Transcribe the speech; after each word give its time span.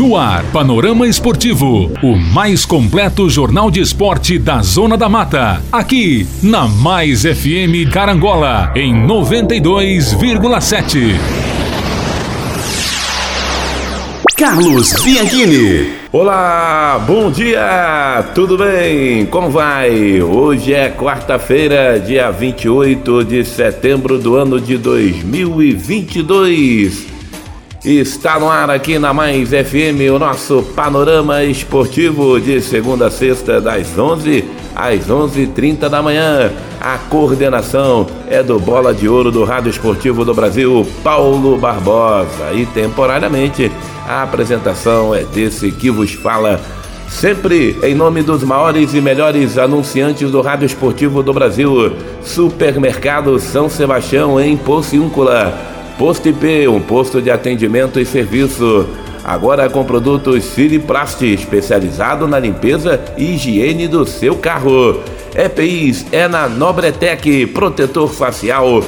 No 0.00 0.16
ar, 0.16 0.42
Panorama 0.44 1.06
Esportivo, 1.06 1.92
o 2.02 2.16
mais 2.16 2.64
completo 2.64 3.28
jornal 3.28 3.70
de 3.70 3.82
esporte 3.82 4.38
da 4.38 4.62
Zona 4.62 4.96
da 4.96 5.10
Mata. 5.10 5.62
Aqui, 5.70 6.26
na 6.42 6.66
Mais 6.66 7.24
FM 7.24 7.86
Carangola, 7.92 8.72
em 8.74 8.94
92,7. 8.94 11.16
Carlos 14.38 14.94
Bianchini. 15.02 15.92
Olá, 16.10 16.98
bom 17.06 17.30
dia, 17.30 18.24
tudo 18.34 18.56
bem? 18.56 19.26
Como 19.26 19.50
vai? 19.50 20.22
Hoje 20.22 20.72
é 20.72 20.88
quarta-feira, 20.88 22.00
dia 22.00 22.30
28 22.30 23.22
de 23.22 23.44
setembro 23.44 24.18
do 24.18 24.34
ano 24.34 24.58
de 24.58 24.78
2022. 24.78 27.19
Está 27.82 28.38
no 28.38 28.50
ar 28.50 28.68
aqui 28.68 28.98
na 28.98 29.14
Mais 29.14 29.48
FM 29.48 30.12
o 30.14 30.18
nosso 30.18 30.62
panorama 30.76 31.42
esportivo 31.44 32.38
de 32.38 32.60
segunda 32.60 33.06
a 33.06 33.10
sexta, 33.10 33.58
das 33.58 33.98
11 33.98 34.44
às 34.76 35.06
11h30 35.06 35.88
da 35.88 36.02
manhã. 36.02 36.52
A 36.78 36.98
coordenação 36.98 38.06
é 38.28 38.42
do 38.42 38.58
Bola 38.58 38.92
de 38.92 39.08
Ouro 39.08 39.30
do 39.30 39.44
Rádio 39.44 39.70
Esportivo 39.70 40.26
do 40.26 40.34
Brasil, 40.34 40.86
Paulo 41.02 41.56
Barbosa. 41.56 42.52
E 42.52 42.66
temporariamente 42.66 43.72
a 44.06 44.24
apresentação 44.24 45.14
é 45.14 45.24
desse 45.24 45.72
que 45.72 45.90
vos 45.90 46.12
fala. 46.12 46.60
Sempre 47.08 47.78
em 47.82 47.94
nome 47.94 48.22
dos 48.22 48.44
maiores 48.44 48.92
e 48.92 49.00
melhores 49.00 49.56
anunciantes 49.56 50.30
do 50.30 50.42
Rádio 50.42 50.66
Esportivo 50.66 51.22
do 51.22 51.32
Brasil, 51.32 51.96
Supermercado 52.22 53.38
São 53.38 53.70
Sebastião 53.70 54.38
em 54.38 54.54
Pociúncula. 54.54 55.69
Posto 56.00 56.28
IP, 56.30 56.66
um 56.66 56.80
posto 56.80 57.20
de 57.20 57.30
atendimento 57.30 58.00
e 58.00 58.06
serviço. 58.06 58.88
Agora 59.22 59.68
com 59.68 59.84
produtos 59.84 60.44
Siriplast, 60.44 61.22
especializado 61.22 62.26
na 62.26 62.38
limpeza 62.38 62.98
e 63.18 63.34
higiene 63.34 63.86
do 63.86 64.06
seu 64.06 64.36
carro. 64.36 64.98
EPIs 65.34 66.06
é 66.10 66.26
na 66.26 66.48
Nobretec, 66.48 67.48
protetor 67.48 68.08
facial. 68.08 68.82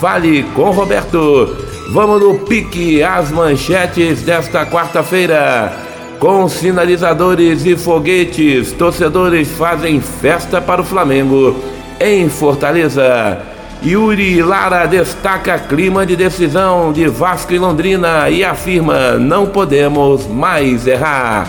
Fale 0.00 0.44
com 0.54 0.70
Roberto. 0.70 1.56
Vamos 1.90 2.22
no 2.22 2.38
pique, 2.38 3.02
as 3.02 3.30
manchetes 3.30 4.22
desta 4.22 4.64
quarta-feira. 4.64 5.91
Com 6.22 6.48
sinalizadores 6.48 7.66
e 7.66 7.76
foguetes, 7.76 8.70
torcedores 8.70 9.48
fazem 9.48 10.00
festa 10.00 10.60
para 10.60 10.80
o 10.80 10.84
Flamengo 10.84 11.56
em 11.98 12.28
Fortaleza. 12.28 13.40
Yuri 13.84 14.40
Lara 14.40 14.86
destaca 14.86 15.58
clima 15.58 16.06
de 16.06 16.14
decisão 16.14 16.92
de 16.92 17.08
Vasco 17.08 17.52
e 17.52 17.58
Londrina 17.58 18.30
e 18.30 18.44
afirma: 18.44 19.14
não 19.18 19.46
podemos 19.48 20.24
mais 20.28 20.86
errar. 20.86 21.48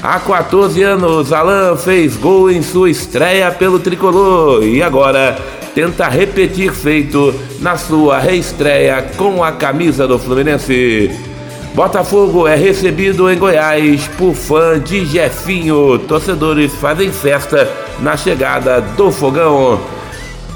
Há 0.00 0.20
14 0.20 0.80
anos, 0.80 1.32
Alain 1.32 1.76
fez 1.76 2.16
gol 2.16 2.52
em 2.52 2.62
sua 2.62 2.90
estreia 2.90 3.50
pelo 3.50 3.80
tricolor 3.80 4.62
e 4.62 4.80
agora 4.80 5.36
tenta 5.74 6.06
repetir 6.06 6.72
feito 6.72 7.34
na 7.58 7.76
sua 7.76 8.20
reestreia 8.20 9.10
com 9.16 9.42
a 9.42 9.50
camisa 9.50 10.06
do 10.06 10.20
Fluminense. 10.20 11.33
Botafogo 11.74 12.46
é 12.46 12.54
recebido 12.54 13.28
em 13.28 13.36
Goiás 13.36 14.06
por 14.16 14.32
fã 14.32 14.78
de 14.78 15.04
Jefinho. 15.04 15.98
Torcedores 15.98 16.72
fazem 16.72 17.10
festa 17.10 17.68
na 17.98 18.16
chegada 18.16 18.80
do 18.80 19.10
fogão. 19.10 19.80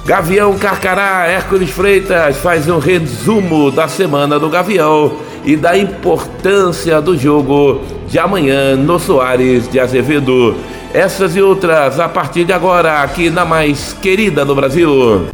Gavião 0.06 0.56
Carcará, 0.56 1.26
Hércules 1.26 1.70
Freitas 1.70 2.36
faz 2.36 2.68
um 2.68 2.78
resumo 2.78 3.68
da 3.72 3.88
semana 3.88 4.38
do 4.38 4.48
Gavião 4.48 5.16
e 5.44 5.56
da 5.56 5.76
importância 5.76 7.00
do 7.00 7.18
jogo 7.18 7.80
de 8.06 8.16
amanhã 8.16 8.76
no 8.76 9.00
Soares 9.00 9.68
de 9.68 9.80
Azevedo. 9.80 10.54
Essas 10.94 11.34
e 11.34 11.42
outras 11.42 11.98
a 11.98 12.08
partir 12.08 12.44
de 12.44 12.52
agora 12.52 13.02
aqui 13.02 13.28
na 13.28 13.44
mais 13.44 13.92
querida 13.92 14.44
do 14.44 14.54
Brasil. 14.54 15.26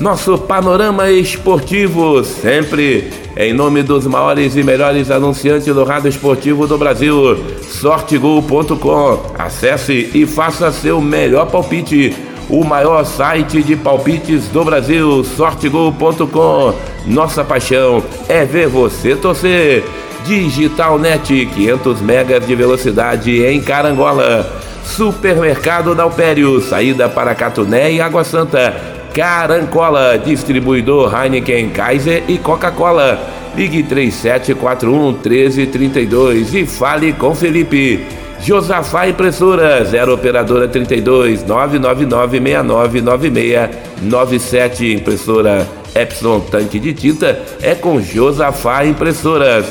Nosso 0.00 0.38
panorama 0.38 1.10
esportivo, 1.10 2.24
sempre 2.24 3.10
em 3.36 3.52
nome 3.52 3.82
dos 3.82 4.06
maiores 4.06 4.56
e 4.56 4.62
melhores 4.62 5.10
anunciantes 5.10 5.66
do 5.66 5.84
rádio 5.84 6.08
esportivo 6.08 6.66
do 6.66 6.78
Brasil, 6.78 7.36
sortegol.com. 7.68 9.34
Acesse 9.38 10.10
e 10.14 10.24
faça 10.24 10.72
seu 10.72 11.02
melhor 11.02 11.50
palpite. 11.50 12.16
O 12.48 12.64
maior 12.64 13.04
site 13.04 13.62
de 13.62 13.76
palpites 13.76 14.48
do 14.48 14.64
Brasil, 14.64 15.22
sortegol.com. 15.22 16.74
Nossa 17.06 17.44
paixão 17.44 18.02
é 18.26 18.46
ver 18.46 18.68
você 18.68 19.14
torcer. 19.14 19.84
Digital 20.24 20.98
Net, 20.98 21.46
500 21.54 22.00
megas 22.00 22.46
de 22.46 22.54
velocidade 22.54 23.44
em 23.44 23.60
Carangola. 23.60 24.50
Supermercado 24.82 25.94
Dalpério, 25.94 26.58
saída 26.62 27.06
para 27.06 27.34
Catuné 27.34 27.92
e 27.92 28.00
Água 28.00 28.24
Santa. 28.24 28.99
Carancola, 29.14 30.18
distribuidor 30.18 31.14
Heineken, 31.14 31.70
Kaiser 31.70 32.24
e 32.28 32.36
Coca-Cola. 32.38 33.18
Ligue 33.56 33.82
3741 33.82 35.12
1332 35.12 36.54
e 36.54 36.66
fale 36.66 37.12
com 37.12 37.34
Felipe. 37.34 38.06
Josafá 38.40 39.08
Impressora, 39.08 39.84
0 39.84 40.14
Operadora 40.14 40.66
32 40.66 41.44
999 41.44 42.40
699697 42.40 44.94
Impressora 44.94 45.68
Epson 45.94 46.40
Tanque 46.40 46.78
de 46.78 46.94
Tinta 46.94 47.38
é 47.60 47.74
com 47.74 48.00
Josafá 48.00 48.86
Impressoras. 48.86 49.66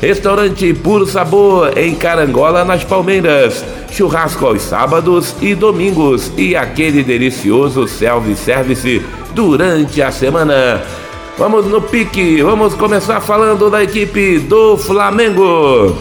Restaurante 0.00 0.72
Puro 0.74 1.06
Sabor 1.06 1.76
em 1.76 1.94
Carangola, 1.94 2.64
nas 2.64 2.84
Palmeiras. 2.84 3.64
Churrasco 3.90 4.46
aos 4.46 4.62
sábados 4.62 5.34
e 5.40 5.54
domingos 5.54 6.30
e 6.36 6.54
aquele 6.54 7.02
delicioso 7.02 7.88
self-service 7.88 9.04
durante 9.34 10.00
a 10.00 10.12
semana. 10.12 10.82
Vamos 11.36 11.66
no 11.66 11.82
pique, 11.82 12.40
vamos 12.42 12.74
começar 12.74 13.20
falando 13.20 13.68
da 13.68 13.82
equipe 13.82 14.38
do 14.38 14.76
Flamengo. 14.76 15.96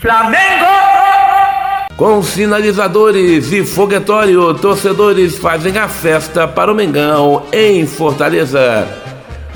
Flamengo! 0.00 0.66
Com 1.96 2.22
sinalizadores 2.22 3.52
e 3.52 3.64
foguetório, 3.64 4.54
torcedores 4.54 5.36
fazem 5.36 5.76
a 5.76 5.86
festa 5.86 6.48
para 6.48 6.72
o 6.72 6.74
Mengão 6.74 7.42
em 7.52 7.86
Fortaleza. 7.86 8.88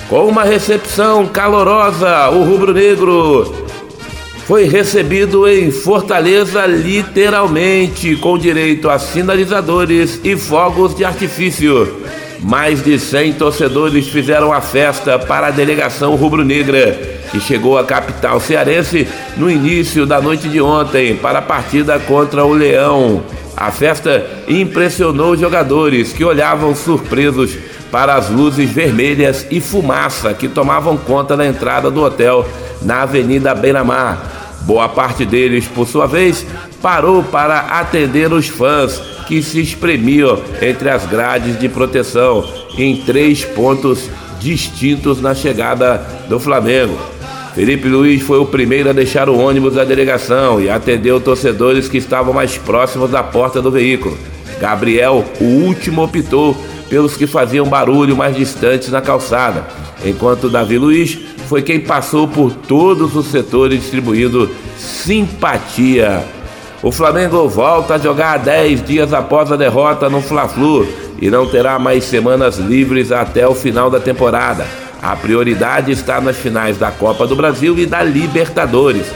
Com 0.08 0.26
uma 0.26 0.44
recepção 0.44 1.26
calorosa, 1.26 2.28
o 2.28 2.44
rubro-negro 2.44 3.63
foi 4.46 4.64
recebido 4.64 5.48
em 5.48 5.70
Fortaleza 5.70 6.66
literalmente, 6.66 8.14
com 8.16 8.36
direito 8.36 8.90
a 8.90 8.98
sinalizadores 8.98 10.20
e 10.22 10.36
fogos 10.36 10.94
de 10.94 11.04
artifício. 11.04 12.02
Mais 12.40 12.84
de 12.84 12.98
100 12.98 13.34
torcedores 13.34 14.08
fizeram 14.08 14.52
a 14.52 14.60
festa 14.60 15.18
para 15.18 15.46
a 15.46 15.50
delegação 15.50 16.14
rubro-negra, 16.14 16.92
que 17.30 17.40
chegou 17.40 17.78
à 17.78 17.84
capital 17.84 18.38
cearense 18.38 19.08
no 19.36 19.50
início 19.50 20.04
da 20.04 20.20
noite 20.20 20.46
de 20.46 20.60
ontem 20.60 21.16
para 21.16 21.38
a 21.38 21.42
partida 21.42 21.98
contra 21.98 22.44
o 22.44 22.52
Leão. 22.52 23.22
A 23.56 23.70
festa 23.70 24.26
impressionou 24.46 25.32
os 25.32 25.40
jogadores 25.40 26.12
que 26.12 26.24
olhavam 26.24 26.74
surpresos 26.74 27.56
para 27.90 28.14
as 28.14 28.28
luzes 28.28 28.68
vermelhas 28.68 29.46
e 29.50 29.60
fumaça 29.60 30.34
que 30.34 30.48
tomavam 30.48 30.98
conta 30.98 31.34
da 31.34 31.46
entrada 31.46 31.90
do 31.90 32.02
hotel 32.02 32.44
na 32.84 33.02
Avenida 33.02 33.54
Beira-Mar. 33.54 34.60
Boa 34.62 34.88
parte 34.88 35.24
deles, 35.24 35.66
por 35.66 35.86
sua 35.86 36.06
vez, 36.06 36.46
parou 36.80 37.22
para 37.22 37.58
atender 37.60 38.32
os 38.32 38.48
fãs 38.48 38.98
que 39.26 39.42
se 39.42 39.60
espremiam 39.60 40.40
entre 40.60 40.88
as 40.88 41.06
grades 41.06 41.58
de 41.58 41.68
proteção 41.68 42.44
em 42.78 42.96
três 42.96 43.44
pontos 43.44 44.08
distintos 44.40 45.20
na 45.20 45.34
chegada 45.34 45.98
do 46.28 46.38
Flamengo. 46.38 46.98
Felipe 47.54 47.88
Luiz 47.88 48.22
foi 48.22 48.38
o 48.38 48.46
primeiro 48.46 48.90
a 48.90 48.92
deixar 48.92 49.28
o 49.28 49.38
ônibus 49.38 49.74
da 49.74 49.84
delegação 49.84 50.60
e 50.60 50.68
atendeu 50.68 51.20
torcedores 51.20 51.88
que 51.88 51.98
estavam 51.98 52.34
mais 52.34 52.58
próximos 52.58 53.10
da 53.10 53.22
porta 53.22 53.62
do 53.62 53.70
veículo. 53.70 54.18
Gabriel, 54.60 55.24
o 55.40 55.44
último, 55.44 56.02
optou 56.02 56.56
pelos 56.88 57.16
que 57.16 57.26
faziam 57.26 57.66
barulho 57.66 58.16
mais 58.16 58.36
distantes 58.36 58.88
na 58.90 59.00
calçada, 59.00 59.66
enquanto 60.04 60.48
Davi 60.48 60.78
Luiz 60.78 61.18
foi 61.48 61.62
quem 61.62 61.80
passou 61.80 62.26
por 62.26 62.52
todos 62.52 63.14
os 63.16 63.26
setores 63.26 63.80
distribuindo 63.80 64.50
simpatia. 64.76 66.24
O 66.82 66.92
Flamengo 66.92 67.48
volta 67.48 67.94
a 67.94 67.98
jogar 67.98 68.38
10 68.38 68.84
dias 68.84 69.12
após 69.12 69.50
a 69.50 69.56
derrota 69.56 70.10
no 70.10 70.20
Fla-Flu 70.20 70.86
e 71.20 71.30
não 71.30 71.46
terá 71.46 71.78
mais 71.78 72.04
semanas 72.04 72.58
livres 72.58 73.10
até 73.10 73.46
o 73.46 73.54
final 73.54 73.90
da 73.90 74.00
temporada. 74.00 74.66
A 75.00 75.14
prioridade 75.16 75.92
está 75.92 76.20
nas 76.20 76.36
finais 76.36 76.78
da 76.78 76.90
Copa 76.90 77.26
do 77.26 77.36
Brasil 77.36 77.78
e 77.78 77.86
da 77.86 78.02
Libertadores. 78.02 79.06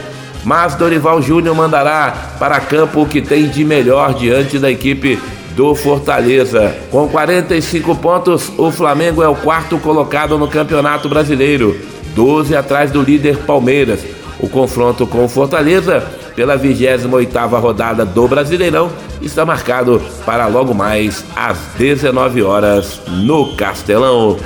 Mas 0.45 0.75
Dorival 0.75 1.21
Júnior 1.21 1.55
mandará 1.55 2.37
para 2.39 2.61
campo 2.61 3.03
o 3.03 3.07
que 3.07 3.21
tem 3.21 3.49
de 3.49 3.65
melhor 3.65 4.15
diante 4.15 4.59
da 4.59 4.71
equipe 4.71 5.19
do 5.59 5.75
Fortaleza. 5.75 6.73
Com 6.89 7.09
45 7.09 7.97
pontos, 7.97 8.53
o 8.57 8.71
Flamengo 8.71 9.25
é 9.25 9.29
o 9.29 9.35
quarto 9.35 9.77
colocado 9.81 10.39
no 10.39 10.47
Campeonato 10.47 11.09
Brasileiro, 11.09 11.77
12 12.15 12.55
atrás 12.55 12.93
do 12.93 13.03
líder 13.03 13.39
Palmeiras. 13.39 13.99
O 14.39 14.49
confronto 14.49 15.05
com 15.05 15.25
o 15.25 15.29
Fortaleza 15.29 16.07
pela 16.37 16.57
28ª 16.57 17.61
rodada 17.61 18.07
do 18.07 18.29
Brasileirão 18.29 18.89
está 19.21 19.45
marcado 19.45 20.01
para 20.25 20.47
logo 20.47 20.73
mais 20.73 21.25
às 21.35 21.59
19 21.77 22.41
horas 22.41 23.01
no 23.09 23.57
Castelão. 23.57 24.37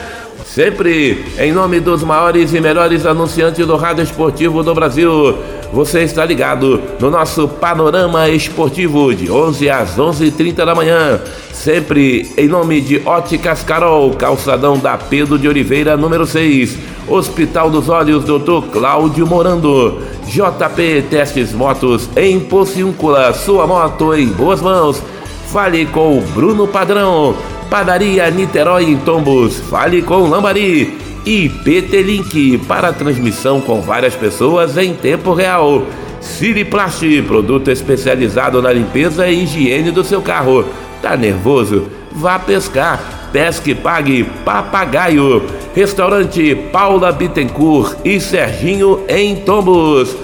Sempre 0.53 1.25
em 1.39 1.51
nome 1.51 1.81
dos 1.81 2.05
maiores 2.05 2.53
e 2.53 2.61
melhores 2.61 3.07
anunciantes 3.07 3.67
do 3.67 3.75
rádio 3.75 4.05
esportivo 4.05 4.63
do 4.63 4.75
Brasil, 4.75 5.39
você 5.73 6.03
está 6.03 6.27
ligado 6.27 6.79
no 7.01 7.11
nosso 7.11 7.49
panorama 7.49 8.29
esportivo 8.29 9.15
de 9.15 9.31
11 9.31 9.71
às 9.71 9.99
11:30 9.99 10.67
da 10.67 10.75
manhã. 10.75 11.19
Sempre 11.55 12.31
em 12.37 12.49
nome 12.49 12.83
de 12.83 13.01
Óticas 13.03 13.63
Carol, 13.63 14.11
calçadão 14.11 14.79
da 14.79 14.99
Pedro 14.99 15.39
de 15.39 15.49
Oliveira, 15.49 15.97
número 15.97 16.27
6. 16.27 16.77
Hospital 17.09 17.71
dos 17.71 17.89
Olhos, 17.89 18.23
Dr. 18.23 18.69
Cláudio 18.71 19.27
Morando. 19.27 20.03
JP 20.27 21.07
Testes 21.09 21.55
Motos 21.55 22.11
em 22.15 22.39
Pociúncula, 22.39 23.33
sua 23.33 23.67
moto 23.67 24.15
em 24.15 24.27
boas 24.27 24.61
mãos. 24.61 25.03
Fale 25.47 25.87
com 25.87 26.19
o 26.19 26.21
Bruno 26.21 26.69
Padrão. 26.69 27.35
Padaria 27.73 28.31
Niterói 28.31 28.85
em 28.85 28.99
Tombos. 28.99 29.59
Fale 29.71 30.03
com 30.03 30.29
Lambari. 30.29 30.99
E 31.25 31.49
PT 31.49 32.03
Link 32.03 32.59
para 32.69 32.93
transmissão 32.93 33.63
com 33.63 33.81
várias 33.81 34.15
pessoas 34.15 34.77
em 34.77 34.93
tempo 34.93 35.33
real. 35.33 35.83
Siriplast, 36.21 37.23
produto 37.23 37.71
especializado 37.71 38.61
na 38.61 38.71
limpeza 38.71 39.27
e 39.27 39.45
higiene 39.45 39.91
do 39.91 40.05
seu 40.05 40.21
carro. 40.21 40.67
Tá 41.01 41.17
nervoso? 41.17 41.87
Vá 42.13 42.39
pescar 42.39 43.31
Pesque 43.33 43.75
Pague 43.75 44.25
Papagaio, 44.45 45.43
Restaurante 45.75 46.55
Paula 46.71 47.11
Bittencourt 47.11 47.97
e 48.05 48.21
Serginho 48.21 49.03
em 49.09 49.37
Tombos. 49.37 50.15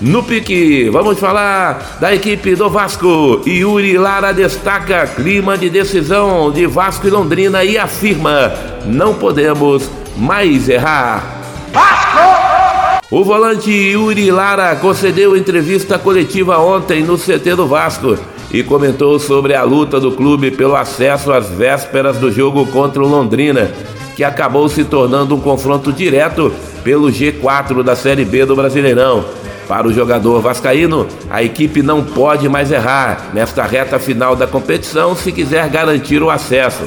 No 0.00 0.22
pique, 0.22 0.90
vamos 0.90 1.18
falar 1.18 1.98
da 2.00 2.14
equipe 2.14 2.54
do 2.54 2.68
Vasco. 2.68 3.40
Yuri 3.46 3.96
Lara 3.96 4.32
destaca 4.32 5.06
clima 5.06 5.56
de 5.56 5.70
decisão 5.70 6.50
de 6.50 6.66
Vasco 6.66 7.06
e 7.06 7.10
Londrina 7.10 7.64
e 7.64 7.78
afirma: 7.78 8.52
não 8.84 9.14
podemos 9.14 9.88
mais 10.16 10.68
errar. 10.68 11.42
Vasco! 11.72 13.04
O 13.10 13.22
volante 13.22 13.70
Yuri 13.70 14.30
Lara 14.30 14.74
concedeu 14.76 15.36
entrevista 15.36 15.98
coletiva 15.98 16.58
ontem 16.58 17.02
no 17.02 17.16
CT 17.16 17.54
do 17.54 17.66
Vasco 17.66 18.18
e 18.50 18.62
comentou 18.62 19.18
sobre 19.18 19.54
a 19.54 19.62
luta 19.62 20.00
do 20.00 20.12
clube 20.12 20.50
pelo 20.50 20.76
acesso 20.76 21.32
às 21.32 21.48
vésperas 21.48 22.18
do 22.18 22.30
jogo 22.30 22.66
contra 22.66 23.02
o 23.02 23.08
Londrina, 23.08 23.70
que 24.16 24.24
acabou 24.24 24.68
se 24.68 24.84
tornando 24.84 25.34
um 25.34 25.40
confronto 25.40 25.92
direto 25.92 26.52
pelo 26.82 27.08
G4 27.08 27.82
da 27.82 27.94
Série 27.94 28.24
B 28.24 28.44
do 28.44 28.56
Brasileirão. 28.56 29.24
Para 29.68 29.86
o 29.86 29.92
jogador 29.92 30.40
vascaíno, 30.40 31.06
a 31.30 31.42
equipe 31.42 31.82
não 31.82 32.04
pode 32.04 32.48
mais 32.48 32.70
errar 32.70 33.30
nesta 33.32 33.64
reta 33.64 33.98
final 33.98 34.36
da 34.36 34.46
competição 34.46 35.16
se 35.16 35.32
quiser 35.32 35.68
garantir 35.68 36.22
o 36.22 36.30
acesso. 36.30 36.84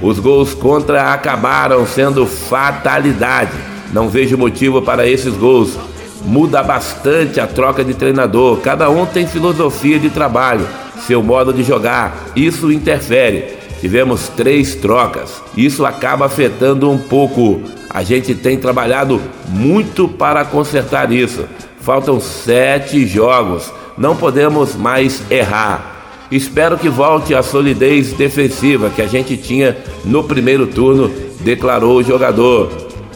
Os 0.00 0.18
gols 0.18 0.54
contra 0.54 1.12
acabaram 1.12 1.86
sendo 1.86 2.26
fatalidade. 2.26 3.52
Não 3.92 4.08
vejo 4.08 4.36
motivo 4.36 4.82
para 4.82 5.06
esses 5.06 5.34
gols. 5.34 5.78
Muda 6.24 6.62
bastante 6.62 7.40
a 7.40 7.46
troca 7.46 7.84
de 7.84 7.94
treinador. 7.94 8.58
Cada 8.60 8.90
um 8.90 9.06
tem 9.06 9.26
filosofia 9.26 9.98
de 9.98 10.10
trabalho 10.10 10.66
seu 11.06 11.22
modo 11.22 11.52
de 11.52 11.62
jogar. 11.62 12.26
Isso 12.34 12.72
interfere. 12.72 13.56
Tivemos 13.80 14.28
três 14.28 14.74
trocas. 14.74 15.42
Isso 15.56 15.84
acaba 15.84 16.26
afetando 16.26 16.90
um 16.90 16.98
pouco. 16.98 17.60
A 17.90 18.02
gente 18.02 18.34
tem 18.34 18.58
trabalhado 18.58 19.20
muito 19.48 20.08
para 20.08 20.44
consertar 20.44 21.12
isso. 21.12 21.44
Faltam 21.86 22.18
sete 22.18 23.06
jogos. 23.06 23.72
Não 23.96 24.16
podemos 24.16 24.74
mais 24.74 25.22
errar. 25.30 26.26
Espero 26.32 26.76
que 26.76 26.88
volte 26.88 27.32
a 27.32 27.44
solidez 27.44 28.12
defensiva 28.12 28.90
que 28.90 29.00
a 29.00 29.06
gente 29.06 29.36
tinha 29.36 29.78
no 30.04 30.24
primeiro 30.24 30.66
turno, 30.66 31.08
declarou 31.38 31.98
o 31.98 32.02
jogador. 32.02 32.72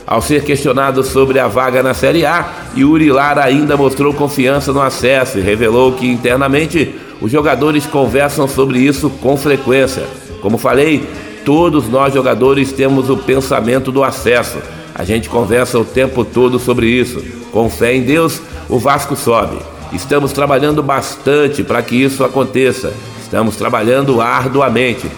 Ao 0.07 0.23
ser 0.23 0.45
questionado 0.45 1.03
sobre 1.03 1.41
a 1.41 1.49
vaga 1.49 1.83
na 1.83 1.95
Série 1.95 2.25
A, 2.25 2.49
Yuri 2.77 3.11
Lara 3.11 3.43
ainda 3.43 3.77
mostrou 3.77 4.15
confiança 4.15 4.73
no 4.73 4.81
acesso 4.81 5.41
e 5.41 5.43
revelou 5.43 5.95
que 5.95 6.07
internamente 6.07 6.95
os 7.21 7.33
jogadores 7.33 7.87
conversam 7.87 8.47
sobre 8.47 8.79
isso 8.79 9.11
com 9.21 9.37
frequência. 9.37 10.05
Como 10.41 10.57
falei, 10.57 11.05
todos 11.45 11.89
nós 11.89 12.15
jogadores 12.15 12.71
temos 12.71 13.11
o 13.11 13.17
pensamento 13.17 13.91
do 13.91 14.05
acesso. 14.05 14.59
A 14.95 15.03
gente 15.03 15.29
conversa 15.29 15.77
o 15.77 15.85
tempo 15.85 16.25
todo 16.25 16.59
sobre 16.61 16.87
isso. 16.87 17.21
Com 17.51 17.69
fé 17.69 17.95
em 17.95 18.03
Deus, 18.03 18.41
o 18.71 18.79
Vasco 18.79 19.17
sobe. 19.17 19.59
Estamos 19.93 20.33
trabalhando 20.33 20.83
bastante 20.83 21.65
para 21.65 21.83
que 21.83 21.97
isso 21.97 22.23
aconteça. 22.25 22.95
Estamos 23.21 23.57
trabalhando 23.57 24.21
arduamente. 24.21 25.11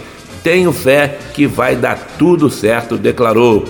Tenho 0.42 0.72
fé 0.72 1.18
que 1.34 1.46
vai 1.46 1.76
dar 1.76 2.14
tudo 2.18 2.48
certo, 2.48 2.96
declarou. 2.96 3.64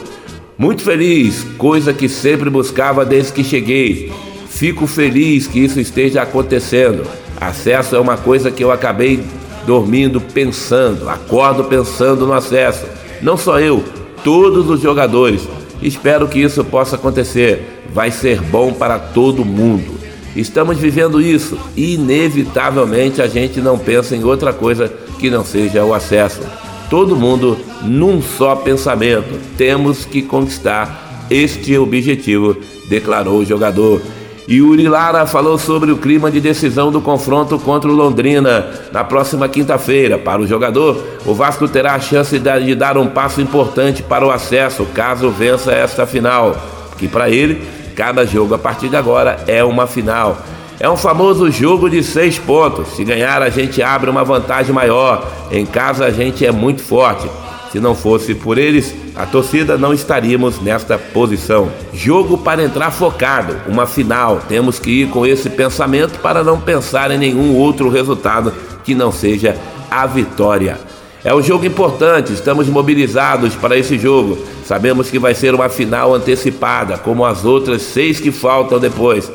Muito 0.56 0.82
feliz, 0.82 1.44
coisa 1.58 1.92
que 1.92 2.08
sempre 2.08 2.48
buscava 2.48 3.04
desde 3.04 3.32
que 3.32 3.42
cheguei. 3.42 4.12
Fico 4.48 4.86
feliz 4.86 5.48
que 5.48 5.58
isso 5.58 5.80
esteja 5.80 6.22
acontecendo. 6.22 7.04
Acesso 7.40 7.96
é 7.96 8.00
uma 8.00 8.16
coisa 8.16 8.50
que 8.50 8.62
eu 8.62 8.70
acabei 8.70 9.24
dormindo 9.66 10.20
pensando, 10.20 11.08
acordo 11.08 11.64
pensando 11.64 12.24
no 12.26 12.32
acesso. 12.32 12.86
Não 13.20 13.36
só 13.36 13.58
eu, 13.58 13.82
todos 14.22 14.70
os 14.70 14.80
jogadores. 14.80 15.48
Espero 15.82 16.28
que 16.28 16.38
isso 16.38 16.64
possa 16.64 16.94
acontecer. 16.94 17.71
Vai 17.90 18.10
ser 18.10 18.40
bom 18.40 18.72
para 18.72 18.98
todo 18.98 19.44
mundo. 19.44 20.00
Estamos 20.34 20.78
vivendo 20.78 21.20
isso 21.20 21.58
e, 21.76 21.94
inevitavelmente, 21.94 23.20
a 23.20 23.26
gente 23.26 23.60
não 23.60 23.78
pensa 23.78 24.16
em 24.16 24.24
outra 24.24 24.52
coisa 24.52 24.92
que 25.18 25.28
não 25.28 25.44
seja 25.44 25.84
o 25.84 25.92
acesso. 25.92 26.40
Todo 26.88 27.16
mundo 27.16 27.58
num 27.82 28.22
só 28.22 28.56
pensamento. 28.56 29.38
Temos 29.56 30.04
que 30.04 30.22
conquistar 30.22 31.26
este 31.30 31.76
objetivo, 31.76 32.56
declarou 32.88 33.38
o 33.38 33.44
jogador. 33.44 34.00
Yuri 34.48 34.88
Lara 34.88 35.24
falou 35.24 35.56
sobre 35.56 35.92
o 35.92 35.96
clima 35.96 36.30
de 36.30 36.40
decisão 36.40 36.90
do 36.90 37.00
confronto 37.00 37.58
contra 37.58 37.90
o 37.90 37.94
Londrina 37.94 38.66
na 38.90 39.04
próxima 39.04 39.48
quinta-feira. 39.48 40.18
Para 40.18 40.42
o 40.42 40.46
jogador, 40.46 41.00
o 41.24 41.32
Vasco 41.32 41.68
terá 41.68 41.94
a 41.94 42.00
chance 42.00 42.38
de 42.38 42.74
dar 42.74 42.98
um 42.98 43.06
passo 43.06 43.40
importante 43.40 44.02
para 44.02 44.26
o 44.26 44.30
acesso 44.30 44.84
caso 44.86 45.30
vença 45.30 45.72
esta 45.72 46.06
final. 46.06 46.56
Que 47.02 47.09
para 47.09 47.28
ele, 47.28 47.61
cada 47.97 48.25
jogo 48.25 48.54
a 48.54 48.59
partir 48.61 48.88
de 48.88 48.94
agora 48.94 49.42
é 49.49 49.64
uma 49.64 49.88
final. 49.88 50.38
É 50.78 50.88
um 50.88 50.97
famoso 50.97 51.50
jogo 51.50 51.90
de 51.90 52.00
seis 52.00 52.38
pontos. 52.38 52.94
Se 52.94 53.04
ganhar, 53.04 53.42
a 53.42 53.50
gente 53.50 53.82
abre 53.82 54.09
uma 54.09 54.23
vantagem 54.23 54.73
maior. 54.73 55.28
Em 55.50 55.66
casa, 55.66 56.04
a 56.04 56.12
gente 56.12 56.47
é 56.47 56.52
muito 56.52 56.80
forte. 56.80 57.28
Se 57.73 57.80
não 57.80 57.97
fosse 57.97 58.37
por 58.37 58.56
eles, 58.56 58.94
a 59.16 59.26
torcida 59.26 59.76
não 59.76 59.92
estaríamos 59.92 60.61
nesta 60.61 60.97
posição. 60.97 61.73
Jogo 61.92 62.38
para 62.38 62.62
entrar 62.62 62.92
focado, 62.92 63.56
uma 63.66 63.85
final. 63.85 64.40
Temos 64.49 64.78
que 64.78 65.02
ir 65.02 65.09
com 65.09 65.26
esse 65.26 65.50
pensamento 65.50 66.21
para 66.21 66.44
não 66.44 66.61
pensar 66.61 67.11
em 67.11 67.18
nenhum 67.18 67.56
outro 67.56 67.88
resultado 67.88 68.54
que 68.85 68.94
não 68.94 69.11
seja 69.11 69.56
a 69.90 70.06
vitória. 70.06 70.78
É 71.24 71.32
um 71.32 71.40
jogo 71.40 71.64
importante, 71.64 72.32
estamos 72.32 72.66
mobilizados 72.66 73.54
para 73.54 73.78
esse 73.78 73.96
jogo. 73.96 74.38
Sabemos 74.64 75.08
que 75.08 75.20
vai 75.20 75.34
ser 75.34 75.54
uma 75.54 75.68
final 75.68 76.14
antecipada, 76.14 76.98
como 76.98 77.24
as 77.24 77.44
outras 77.44 77.82
seis 77.82 78.18
que 78.18 78.32
faltam 78.32 78.80
depois. 78.80 79.30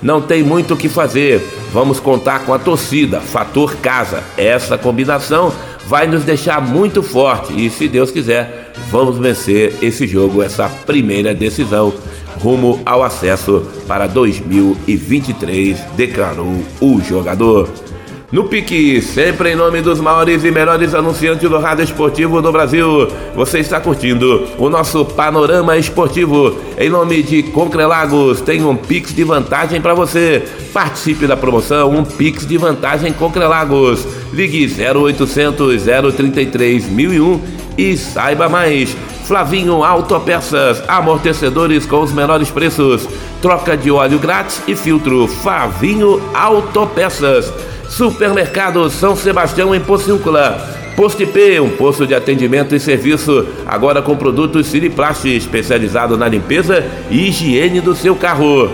Não 0.00 0.20
tem 0.20 0.42
muito 0.42 0.74
o 0.74 0.76
que 0.76 0.88
fazer. 0.88 1.42
Vamos 1.72 1.98
contar 1.98 2.44
com 2.44 2.54
a 2.54 2.60
torcida, 2.60 3.20
fator 3.20 3.74
casa. 3.76 4.22
Essa 4.36 4.78
combinação 4.78 5.52
vai 5.86 6.06
nos 6.06 6.22
deixar 6.22 6.60
muito 6.60 7.02
forte 7.02 7.52
e, 7.54 7.68
se 7.70 7.88
Deus 7.88 8.12
quiser, 8.12 8.72
vamos 8.90 9.18
vencer 9.18 9.74
esse 9.82 10.06
jogo, 10.06 10.42
essa 10.42 10.68
primeira 10.68 11.34
decisão 11.34 11.92
rumo 12.40 12.80
ao 12.86 13.02
acesso 13.02 13.66
para 13.86 14.06
2023, 14.06 15.78
declarou 15.96 16.62
o 16.80 17.00
jogador. 17.00 17.68
No 18.32 18.44
pique, 18.44 19.02
sempre 19.02 19.52
em 19.52 19.54
nome 19.54 19.82
dos 19.82 20.00
maiores 20.00 20.42
e 20.42 20.50
melhores 20.50 20.94
anunciantes 20.94 21.50
do 21.50 21.58
rádio 21.58 21.84
esportivo 21.84 22.40
do 22.40 22.50
Brasil, 22.50 23.06
você 23.34 23.58
está 23.58 23.78
curtindo 23.78 24.48
o 24.56 24.70
nosso 24.70 25.04
panorama 25.04 25.76
esportivo. 25.76 26.56
Em 26.78 26.88
nome 26.88 27.22
de 27.22 27.42
Concrelagos, 27.42 28.40
tem 28.40 28.64
um 28.64 28.74
Pix 28.74 29.14
de 29.14 29.22
vantagem 29.22 29.82
para 29.82 29.92
você. 29.92 30.42
Participe 30.72 31.26
da 31.26 31.36
promoção, 31.36 31.90
um 31.90 32.06
Pix 32.06 32.46
de 32.46 32.56
vantagem 32.56 33.12
Concrelagos. 33.12 34.06
Ligue 34.32 34.64
0800 34.64 35.82
033 36.16 36.88
1001 36.88 37.40
e 37.76 37.98
saiba 37.98 38.48
mais. 38.48 38.96
Flavinho 39.26 39.84
Autopeças, 39.84 40.82
amortecedores 40.88 41.84
com 41.84 42.00
os 42.00 42.12
menores 42.14 42.50
preços, 42.50 43.06
troca 43.42 43.76
de 43.76 43.90
óleo 43.90 44.18
grátis 44.18 44.62
e 44.66 44.74
filtro. 44.74 45.26
Flavinho 45.28 46.18
Autopeças. 46.32 47.52
Supermercado 47.92 48.88
São 48.88 49.14
Sebastião 49.14 49.74
em 49.74 49.80
Pocíncula. 49.80 50.66
Posto 50.96 51.22
IP, 51.22 51.60
um 51.60 51.68
posto 51.68 52.06
de 52.06 52.14
atendimento 52.14 52.74
e 52.74 52.80
serviço, 52.80 53.46
agora 53.66 54.00
com 54.00 54.16
produtos 54.16 54.68
Siriplast, 54.68 55.26
especializado 55.26 56.16
na 56.16 56.26
limpeza 56.26 56.82
e 57.10 57.28
higiene 57.28 57.82
do 57.82 57.94
seu 57.94 58.16
carro. 58.16 58.70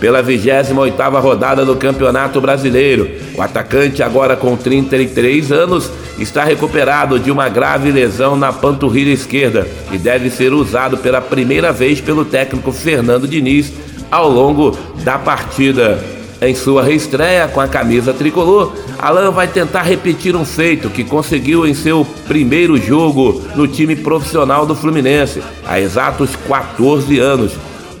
pela 0.00 0.22
28ª 0.22 1.20
rodada 1.20 1.64
do 1.64 1.76
Campeonato 1.76 2.40
Brasileiro. 2.40 3.10
O 3.36 3.42
atacante, 3.42 4.02
agora 4.02 4.34
com 4.34 4.56
33 4.56 5.52
anos, 5.52 5.90
está 6.18 6.42
recuperado 6.42 7.18
de 7.18 7.30
uma 7.30 7.48
grave 7.48 7.92
lesão 7.92 8.34
na 8.34 8.52
panturrilha 8.52 9.12
esquerda 9.12 9.68
e 9.92 9.98
deve 9.98 10.30
ser 10.30 10.52
usado 10.52 10.96
pela 10.96 11.20
primeira 11.20 11.72
vez 11.72 12.00
pelo 12.00 12.24
técnico 12.24 12.72
Fernando 12.72 13.28
Diniz 13.28 13.72
ao 14.10 14.28
longo 14.28 14.76
da 15.04 15.18
partida. 15.18 16.02
Em 16.42 16.54
sua 16.54 16.82
reestreia 16.82 17.46
com 17.48 17.60
a 17.60 17.68
camisa 17.68 18.14
tricolor, 18.14 18.72
Alan 18.98 19.30
vai 19.30 19.46
tentar 19.46 19.82
repetir 19.82 20.34
um 20.34 20.44
feito 20.44 20.88
que 20.88 21.04
conseguiu 21.04 21.66
em 21.66 21.74
seu 21.74 22.06
primeiro 22.26 22.78
jogo 22.78 23.42
no 23.54 23.68
time 23.68 23.94
profissional 23.94 24.64
do 24.64 24.74
Fluminense, 24.74 25.42
há 25.66 25.78
exatos 25.78 26.30
14 26.48 27.18
anos, 27.18 27.52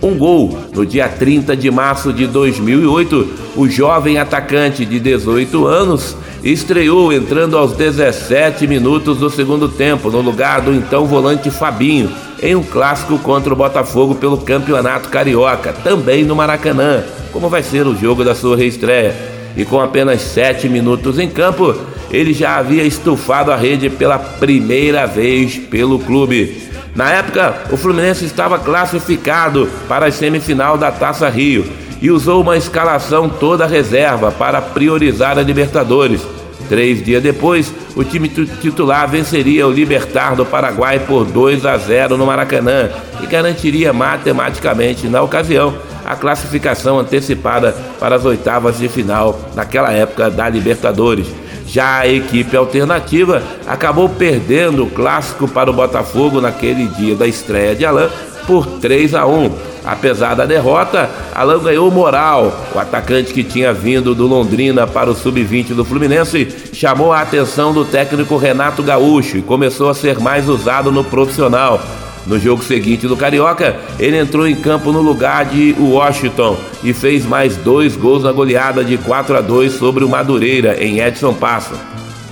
um 0.02 0.16
gol. 0.16 0.58
No 0.74 0.84
dia 0.86 1.08
30 1.08 1.56
de 1.56 1.70
março 1.70 2.12
de 2.12 2.26
2008, 2.26 3.28
o 3.56 3.68
jovem 3.68 4.18
atacante 4.18 4.84
de 4.84 4.98
18 4.98 5.66
anos 5.66 6.16
estreou 6.42 7.12
entrando 7.12 7.56
aos 7.56 7.72
17 7.72 8.66
minutos 8.66 9.18
do 9.18 9.28
segundo 9.28 9.68
tempo, 9.68 10.10
no 10.10 10.20
lugar 10.20 10.62
do 10.62 10.74
então 10.74 11.06
volante 11.06 11.50
Fabinho, 11.50 12.10
em 12.42 12.54
um 12.54 12.62
clássico 12.62 13.18
contra 13.18 13.52
o 13.52 13.56
Botafogo 13.56 14.14
pelo 14.14 14.38
Campeonato 14.38 15.10
Carioca, 15.10 15.72
também 15.72 16.24
no 16.24 16.34
Maracanã, 16.34 17.04
como 17.32 17.48
vai 17.48 17.62
ser 17.62 17.86
o 17.86 17.96
jogo 17.96 18.24
da 18.24 18.34
sua 18.34 18.56
reestreia. 18.56 19.14
E 19.56 19.64
com 19.64 19.80
apenas 19.80 20.20
7 20.22 20.68
minutos 20.68 21.18
em 21.18 21.28
campo, 21.28 21.74
ele 22.10 22.32
já 22.32 22.56
havia 22.56 22.84
estufado 22.84 23.52
a 23.52 23.56
rede 23.56 23.90
pela 23.90 24.18
primeira 24.18 25.06
vez 25.06 25.56
pelo 25.58 25.98
clube. 25.98 26.69
Na 26.94 27.10
época, 27.10 27.54
o 27.70 27.76
Fluminense 27.76 28.24
estava 28.24 28.58
classificado 28.58 29.68
para 29.88 30.06
a 30.06 30.12
semifinal 30.12 30.76
da 30.76 30.90
Taça 30.90 31.28
Rio 31.28 31.64
e 32.02 32.10
usou 32.10 32.42
uma 32.42 32.56
escalação 32.56 33.28
toda 33.28 33.66
reserva 33.66 34.32
para 34.32 34.60
priorizar 34.60 35.38
a 35.38 35.42
Libertadores. 35.42 36.22
Três 36.68 37.02
dias 37.04 37.22
depois, 37.22 37.72
o 37.96 38.04
time 38.04 38.28
titular 38.28 39.08
venceria 39.08 39.66
o 39.66 39.72
Libertar 39.72 40.34
do 40.36 40.46
Paraguai 40.46 41.00
por 41.00 41.24
2 41.24 41.66
a 41.66 41.76
0 41.76 42.16
no 42.16 42.26
Maracanã 42.26 42.88
e 43.22 43.26
garantiria 43.26 43.92
matematicamente, 43.92 45.08
na 45.08 45.20
ocasião, 45.20 45.74
a 46.04 46.16
classificação 46.16 46.98
antecipada 46.98 47.74
para 47.98 48.16
as 48.16 48.24
oitavas 48.24 48.78
de 48.78 48.88
final, 48.88 49.38
naquela 49.54 49.92
época 49.92 50.30
da 50.30 50.48
Libertadores. 50.48 51.26
Já 51.70 52.00
a 52.00 52.08
equipe 52.08 52.56
alternativa 52.56 53.44
acabou 53.64 54.08
perdendo 54.08 54.84
o 54.84 54.90
clássico 54.90 55.46
para 55.46 55.70
o 55.70 55.72
Botafogo 55.72 56.40
naquele 56.40 56.88
dia 56.88 57.14
da 57.14 57.28
estreia 57.28 57.76
de 57.76 57.86
Alain 57.86 58.08
por 58.44 58.66
3 58.66 59.14
a 59.14 59.24
1. 59.24 59.52
Apesar 59.84 60.34
da 60.34 60.44
derrota, 60.44 61.08
Alain 61.32 61.62
ganhou 61.62 61.88
moral. 61.88 62.52
O 62.74 62.78
atacante 62.78 63.32
que 63.32 63.44
tinha 63.44 63.72
vindo 63.72 64.16
do 64.16 64.26
Londrina 64.26 64.84
para 64.84 65.10
o 65.10 65.14
sub-20 65.14 65.68
do 65.68 65.84
Fluminense 65.84 66.48
chamou 66.72 67.12
a 67.12 67.20
atenção 67.20 67.72
do 67.72 67.84
técnico 67.84 68.36
Renato 68.36 68.82
Gaúcho 68.82 69.38
e 69.38 69.42
começou 69.42 69.88
a 69.88 69.94
ser 69.94 70.18
mais 70.18 70.48
usado 70.48 70.90
no 70.90 71.04
profissional. 71.04 71.80
No 72.26 72.38
jogo 72.38 72.62
seguinte 72.62 73.06
do 73.06 73.16
Carioca, 73.16 73.76
ele 73.98 74.18
entrou 74.18 74.46
em 74.46 74.54
campo 74.54 74.92
no 74.92 75.00
lugar 75.00 75.46
de 75.46 75.74
Washington 75.78 76.56
e 76.84 76.92
fez 76.92 77.24
mais 77.24 77.56
dois 77.56 77.96
gols 77.96 78.22
na 78.22 78.32
goleada 78.32 78.84
de 78.84 78.98
4 78.98 79.36
a 79.36 79.40
2 79.40 79.72
sobre 79.72 80.04
o 80.04 80.08
Madureira 80.08 80.82
em 80.82 81.00
Edson 81.00 81.32
Passo. 81.32 81.74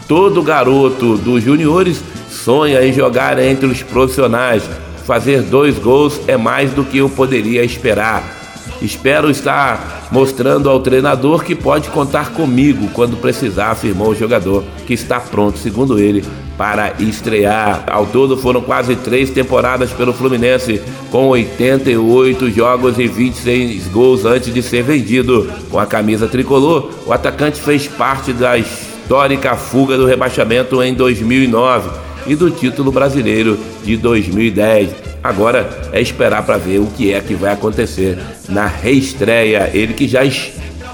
Todo 0.07 0.43
garoto 0.43 1.17
dos 1.17 1.43
juniores 1.43 2.03
sonha 2.31 2.85
em 2.85 2.93
jogar 2.93 3.39
entre 3.39 3.67
os 3.67 3.83
profissionais. 3.83 4.63
Fazer 5.07 5.43
dois 5.43 5.79
gols 5.79 6.21
é 6.27 6.37
mais 6.37 6.73
do 6.73 6.85
que 6.85 6.99
eu 6.99 7.09
poderia 7.09 7.65
esperar. 7.65 8.37
Espero 8.81 9.31
estar 9.31 10.09
mostrando 10.13 10.71
ao 10.71 10.81
treinador 10.81 11.43
que 11.43 11.55
pode 11.55 11.89
contar 11.91 12.31
comigo 12.33 12.89
quando 12.93 13.17
precisar, 13.17 13.71
afirmou 13.71 14.11
o 14.11 14.15
jogador, 14.15 14.63
que 14.87 14.95
está 14.95 15.19
pronto, 15.19 15.59
segundo 15.59 15.99
ele, 15.99 16.25
para 16.59 16.93
estrear. 16.99 17.85
Ao 17.87 18.05
todo 18.05 18.37
foram 18.37 18.61
quase 18.61 18.97
três 18.97 19.31
temporadas 19.31 19.93
pelo 19.93 20.13
Fluminense, 20.13 20.83
com 21.09 21.29
88 21.29 22.51
jogos 22.51 22.99
e 22.99 23.07
26 23.07 23.87
gols 23.87 24.25
antes 24.25 24.53
de 24.53 24.61
ser 24.61 24.83
vendido. 24.83 25.51
Com 25.71 25.79
a 25.79 25.87
camisa 25.87 26.27
tricolor, 26.27 26.91
o 27.07 27.13
atacante 27.13 27.61
fez 27.61 27.87
parte 27.87 28.33
da 28.33 28.59
histórica 28.59 29.55
fuga 29.55 29.97
do 29.97 30.05
rebaixamento 30.05 30.83
em 30.83 30.93
2009 30.93 31.89
e 32.27 32.35
do 32.35 32.51
título 32.51 32.91
brasileiro 32.91 33.57
de 33.85 33.97
2010. 33.97 34.91
Agora 35.23 35.89
é 35.93 36.01
esperar 36.01 36.45
para 36.45 36.59
ver 36.59 36.81
o 36.81 36.87
que 36.87 37.13
é 37.13 37.21
que 37.21 37.35
vai 37.35 37.53
acontecer 37.53 38.19
na 38.49 38.67
reestreia. 38.67 39.71
Ele 39.73 39.95
que 39.95 40.09
já, 40.09 40.23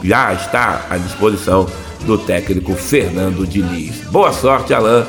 já 0.03 0.35
está 0.35 0.87
à 0.91 0.99
disposição 0.99 1.67
do 2.05 2.19
técnico 2.19 2.75
Fernando 2.75 3.47
Diniz. 3.47 3.97
Boa 4.11 4.33
sorte, 4.33 4.75
Alain. 4.75 5.05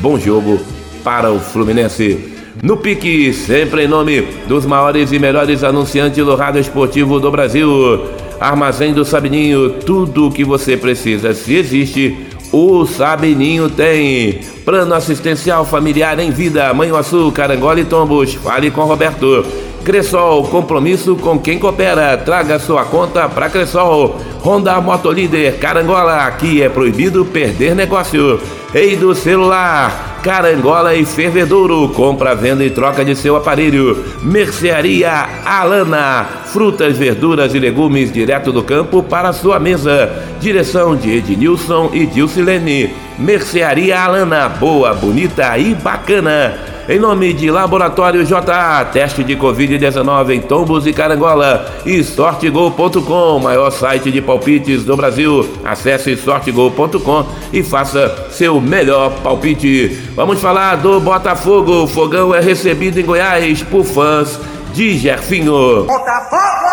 Bom 0.00 0.18
jogo 0.18 0.58
para 1.04 1.30
o 1.30 1.38
Fluminense. 1.38 2.32
No 2.62 2.78
pique, 2.78 3.34
sempre 3.34 3.84
em 3.84 3.88
nome 3.88 4.22
dos 4.48 4.64
maiores 4.64 5.12
e 5.12 5.18
melhores 5.18 5.62
anunciantes 5.62 6.24
do 6.24 6.34
rádio 6.34 6.58
esportivo 6.58 7.20
do 7.20 7.30
Brasil. 7.30 8.06
Armazém 8.40 8.94
do 8.94 9.04
Sabininho, 9.04 9.68
tudo 9.84 10.28
o 10.28 10.32
que 10.32 10.42
você 10.42 10.74
precisa, 10.74 11.34
se 11.34 11.54
existe, 11.54 12.16
o 12.50 12.86
Sabininho 12.86 13.68
tem. 13.68 14.40
Plano 14.64 14.94
assistencial 14.94 15.66
familiar 15.66 16.18
em 16.18 16.30
vida, 16.30 16.72
Manhuaçu, 16.72 17.30
Carangola 17.32 17.80
e 17.80 17.84
Tombos. 17.84 18.32
Fale 18.32 18.70
com 18.70 18.84
Roberto. 18.84 19.44
Cressol, 19.84 20.44
compromisso 20.44 21.14
com 21.16 21.38
quem 21.38 21.58
coopera. 21.58 22.16
Traga 22.16 22.58
sua 22.58 22.84
conta 22.84 23.28
para 23.28 23.50
Cressol. 23.50 24.16
Honda 24.42 24.80
Motolíder, 24.80 25.58
Carangola, 25.58 26.24
aqui 26.24 26.62
é 26.62 26.70
proibido 26.70 27.24
perder 27.26 27.74
negócio. 27.74 28.40
Rei 28.72 28.96
do 28.96 29.12
celular, 29.16 30.20
Carangola 30.22 30.94
e 30.94 31.04
Fervedouro, 31.04 31.88
compra, 31.88 32.36
venda 32.36 32.64
e 32.64 32.70
troca 32.70 33.04
de 33.04 33.16
seu 33.16 33.34
aparelho. 33.34 34.04
Mercearia 34.22 35.10
Alana, 35.44 36.24
frutas, 36.46 36.96
verduras 36.96 37.52
e 37.52 37.58
legumes 37.58 38.12
direto 38.12 38.52
do 38.52 38.62
campo 38.62 39.02
para 39.02 39.32
sua 39.32 39.58
mesa. 39.58 40.08
Direção 40.38 40.94
de 40.94 41.16
Ednilson 41.16 41.90
e 41.92 42.06
Dilcilene. 42.06 42.94
Mercearia 43.18 43.98
Alana, 43.98 44.48
boa, 44.48 44.94
bonita 44.94 45.58
e 45.58 45.74
bacana. 45.74 46.70
Em 46.90 46.98
nome 46.98 47.32
de 47.32 47.48
Laboratório 47.52 48.24
JA, 48.24 48.84
teste 48.92 49.22
de 49.22 49.36
Covid-19 49.36 50.30
em 50.30 50.40
Tombos 50.40 50.88
e 50.88 50.92
Carangola 50.92 51.64
e 51.86 52.02
sortegol.com, 52.02 53.38
maior 53.38 53.70
site 53.70 54.10
de 54.10 54.20
palpites 54.20 54.82
do 54.82 54.96
Brasil. 54.96 55.48
Acesse 55.64 56.16
sortegol.com 56.16 57.26
e 57.52 57.62
faça 57.62 58.26
seu 58.32 58.59
melhor 58.60 59.10
palpite. 59.22 59.98
Vamos 60.14 60.40
falar 60.40 60.76
do 60.76 61.00
Botafogo. 61.00 61.84
O 61.84 61.86
fogão 61.86 62.34
é 62.34 62.40
recebido 62.40 63.00
em 63.00 63.04
Goiás 63.04 63.62
por 63.62 63.84
fãs 63.84 64.38
de 64.72 64.96
Jerfinho. 64.98 65.84
Botafogo! 65.84 66.70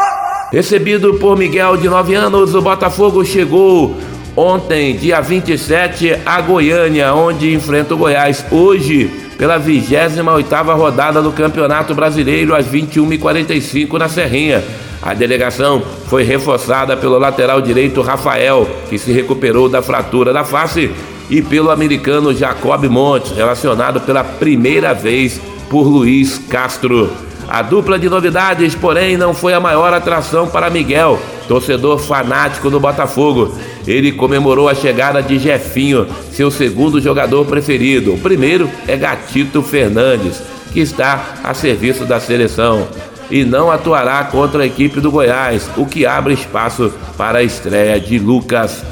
Recebido 0.52 1.16
por 1.16 1.38
Miguel, 1.38 1.76
de 1.78 1.90
9 1.90 2.16
anos, 2.16 2.56
o 2.56 2.62
Botafogo 2.62 3.26
chegou 3.26 3.98
ontem, 4.36 4.96
dia 4.96 5.20
27, 5.20 6.20
a 6.26 6.40
Goiânia, 6.40 7.14
onde 7.14 7.54
enfrenta 7.54 7.94
o 7.94 7.98
Goiás. 7.98 8.46
Hoje, 8.50 9.12
pela 9.38 9.60
28ª 9.60 10.76
rodada 10.76 11.22
do 11.22 11.32
Campeonato 11.32 11.94
Brasileiro 11.94 12.56
às 12.56 12.66
21h45 12.66 13.94
na 13.98 14.10
Serrinha. 14.10 14.64
A 15.02 15.14
delegação 15.14 15.82
foi 16.08 16.24
reforçada 16.24 16.98
pelo 16.98 17.20
lateral 17.20 17.62
direito 17.62 18.02
Rafael, 18.02 18.68
que 18.90 18.98
se 18.98 19.12
recuperou 19.12 19.70
da 19.70 19.82
fratura 19.82 20.34
da 20.34 20.44
face, 20.44 20.92
e 21.30 21.42
pelo 21.42 21.72
americano 21.72 22.34
Jacob 22.34 22.84
Montes, 22.86 23.32
relacionado 23.32 24.02
pela 24.02 24.24
primeira 24.24 24.94
vez 24.94 25.40
por 25.70 25.84
Luiz 25.84 26.38
Castro. 26.38 27.12
A 27.48 27.62
dupla 27.62 27.98
de 27.98 28.10
novidades, 28.10 28.76
porém, 28.76 29.16
não 29.16 29.34
foi 29.34 29.54
a 29.54 29.60
maior 29.60 29.94
atração 29.94 30.48
para 30.48 30.70
Miguel, 30.70 31.18
torcedor 31.48 31.98
fanático 31.98 32.70
do 32.70 32.80
Botafogo. 32.80 33.56
Ele 33.86 34.12
comemorou 34.12 34.68
a 34.68 34.76
chegada 34.76 35.24
de 35.24 35.40
Jefinho, 35.40 36.08
seu 36.32 36.52
segundo 36.52 37.00
jogador 37.00 37.46
preferido. 37.46 38.14
O 38.14 38.20
primeiro 38.20 38.70
é 38.86 38.98
Gatito 38.98 39.62
Fernandes, 39.62 40.42
que 40.74 40.82
está 40.82 41.36
a 41.42 41.54
serviço 41.54 42.04
da 42.04 42.20
seleção 42.20 42.86
e 43.32 43.44
não 43.44 43.72
atuará 43.72 44.24
contra 44.26 44.64
a 44.64 44.66
equipe 44.66 45.00
do 45.00 45.12
Goiás, 45.12 45.70
o 45.78 45.86
que 45.86 46.06
abre 46.06 46.34
espaço 46.34 46.94
para 47.18 47.40
a 47.40 47.44
estreia 47.44 48.00
de 48.00 48.20
Lucas 48.20 48.84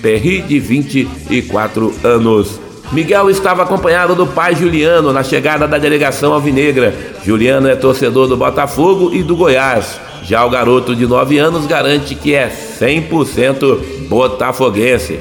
Perry, 0.00 0.42
de 0.42 0.58
24 0.58 1.94
anos. 2.04 2.60
Miguel 2.90 3.28
estava 3.28 3.62
acompanhado 3.62 4.14
do 4.14 4.26
pai 4.26 4.54
Juliano 4.54 5.12
na 5.12 5.22
chegada 5.22 5.68
da 5.68 5.76
delegação 5.76 6.32
alvinegra. 6.32 6.94
Juliano 7.24 7.68
é 7.68 7.76
torcedor 7.76 8.26
do 8.26 8.36
Botafogo 8.36 9.10
e 9.12 9.22
do 9.22 9.36
Goiás. 9.36 10.00
Já 10.22 10.44
o 10.44 10.50
garoto 10.50 10.96
de 10.96 11.06
9 11.06 11.38
anos 11.38 11.66
garante 11.66 12.14
que 12.14 12.34
é 12.34 12.48
100% 12.48 14.08
botafoguense. 14.08 15.18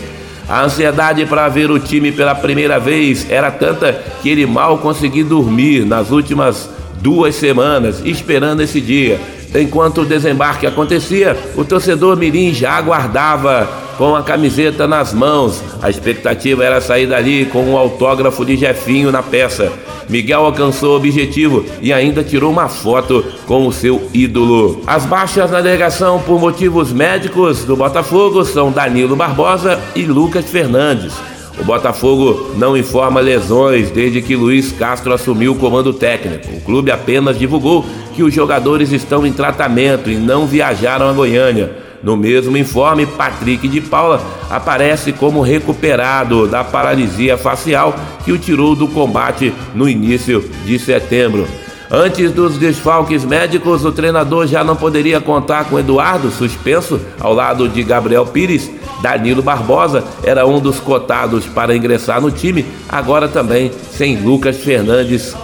A 0.48 0.64
ansiedade 0.64 1.26
para 1.26 1.50
ver 1.50 1.70
o 1.70 1.78
time 1.78 2.12
pela 2.12 2.34
primeira 2.34 2.80
vez 2.80 3.30
era 3.30 3.52
tanta 3.52 3.92
que 4.22 4.30
ele 4.30 4.46
mal 4.46 4.78
conseguiu 4.78 5.26
dormir 5.26 5.86
nas 5.86 6.10
últimas 6.10 6.70
duas 7.02 7.36
semanas, 7.36 8.02
esperando 8.06 8.62
esse 8.62 8.80
dia. 8.80 9.20
Enquanto 9.54 10.02
o 10.02 10.06
desembarque 10.06 10.66
acontecia, 10.66 11.38
o 11.56 11.66
torcedor 11.66 12.16
Mirim 12.16 12.54
já 12.54 12.74
aguardava 12.74 13.87
com 13.98 14.16
a 14.16 14.24
camiseta 14.24 14.88
nas 14.88 15.14
mãos. 15.14 15.62
A 15.82 15.90
expectativa 15.90 16.64
era 16.64 16.80
sair 16.80 17.08
dali 17.08 17.46
com 17.46 17.64
um 17.64 17.78
autógrafo 17.78 18.46
de 18.46 18.56
Jefinho 18.56 19.12
na 19.12 19.24
peça. 19.24 19.72
Miguel 20.08 20.46
alcançou 20.46 20.94
o 20.94 20.98
objetivo 20.98 21.66
e 21.82 21.92
ainda 21.92 22.24
tirou 22.24 22.52
uma 22.52 22.70
foto 22.70 23.26
com 23.46 23.68
o 23.68 23.74
seu 23.74 24.10
ídolo. 24.14 24.82
As 24.88 25.06
baixas 25.06 25.52
na 25.52 25.60
delegação 25.60 26.20
por 26.22 26.40
motivos 26.40 26.94
médicos 26.94 27.66
do 27.66 27.76
Botafogo 27.76 28.46
são 28.46 28.72
Danilo 28.72 29.16
Barbosa 29.16 29.80
e 29.96 30.04
Lucas 30.04 30.46
Fernandes. 30.46 31.14
O 31.60 31.64
Botafogo 31.64 32.52
não 32.56 32.78
informa 32.78 33.20
lesões 33.20 33.90
desde 33.90 34.22
que 34.22 34.36
Luiz 34.36 34.72
Castro 34.72 35.12
assumiu 35.12 35.54
o 35.54 35.56
comando 35.56 35.92
técnico. 35.92 36.56
O 36.56 36.62
clube 36.62 36.92
apenas 36.92 37.38
divulgou 37.38 37.84
que 38.14 38.22
os 38.22 38.34
jogadores 38.34 38.92
estão 38.92 39.26
em 39.26 39.34
tratamento 39.34 40.10
e 40.10 40.16
não 40.16 40.46
viajaram 40.46 41.10
a 41.10 41.14
Goiânia. 41.14 41.87
No 42.04 42.16
mesmo 42.16 42.56
informe, 42.58 43.06
Patrick 43.06 43.68
de 43.68 43.82
Paula 43.82 44.22
aparece 44.50 45.12
como 45.12 45.42
recuperado 45.42 46.48
da 46.48 46.64
paralisia 46.64 47.38
facial 47.38 47.96
que 48.24 48.32
o 48.32 48.38
tirou 48.38 48.76
do 48.76 48.88
combate 48.88 49.54
no 49.74 49.90
início 49.90 50.48
de 50.66 50.78
setembro. 50.78 51.48
Antes 51.90 52.32
dos 52.32 52.58
desfalques 52.58 53.24
médicos, 53.24 53.86
o 53.86 53.94
treinador 53.94 54.46
já 54.46 54.62
não 54.62 54.76
poderia 54.76 55.22
contar 55.22 55.66
com 55.66 55.80
Eduardo, 55.80 56.30
suspenso, 56.30 57.00
ao 57.20 57.34
lado 57.34 57.70
de 57.70 57.82
Gabriel 57.82 58.26
Pires. 58.26 58.70
Danilo 59.02 59.42
Barbosa 59.42 60.04
era 60.24 60.46
um 60.46 60.60
dos 60.60 60.80
cotados 60.80 61.46
para 61.46 61.76
ingressar 61.76 62.20
no 62.20 62.32
time, 62.32 62.66
agora 62.90 63.28
também 63.28 63.72
sem 63.92 64.18
Lucas 64.18 64.58
Fernandes 64.58 65.36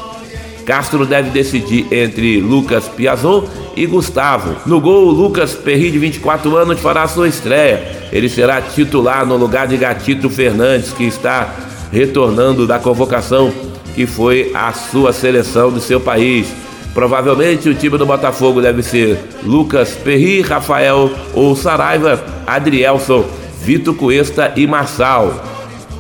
Castro 0.65 1.06
deve 1.06 1.30
decidir 1.30 1.88
entre 1.91 2.39
Lucas 2.39 2.88
Piazon 2.88 3.45
e 3.76 3.86
Gustavo. 3.86 4.56
No 4.65 4.80
gol, 4.80 5.12
Lucas 5.12 5.54
Perri, 5.54 5.91
de 5.91 5.99
24 5.99 6.56
anos, 6.56 6.80
fará 6.80 7.08
sua 7.08 7.28
estreia. 7.28 8.08
Ele 8.12 8.30
será 8.30 8.62
titular 8.62 9.26
no 9.26 9.36
lugar 9.36 9.67
de 9.67 9.78
Gatito 9.78 10.30
Fernandes, 10.30 10.93
que 10.93 11.04
está 11.04 11.54
retornando 11.91 12.65
da 12.65 12.80
convocação 12.80 13.54
que 13.93 14.06
foi 14.06 14.52
a 14.54 14.71
sua 14.73 15.13
seleção 15.13 15.71
do 15.71 15.80
seu 15.80 15.99
país. 15.99 16.47
Provavelmente 16.93 17.69
o 17.69 17.76
time 17.76 17.97
do 17.97 18.06
Botafogo 18.06 18.62
deve 18.62 18.84
ser 18.84 19.19
Lucas 19.43 19.91
Perri, 19.91 20.41
Rafael 20.41 21.12
ou 21.34 21.56
Saraiva, 21.56 22.23
Adrielson, 22.45 23.26
Vitor 23.62 23.95
Cuesta 23.95 24.54
e 24.56 24.67
Marçal. 24.67 25.43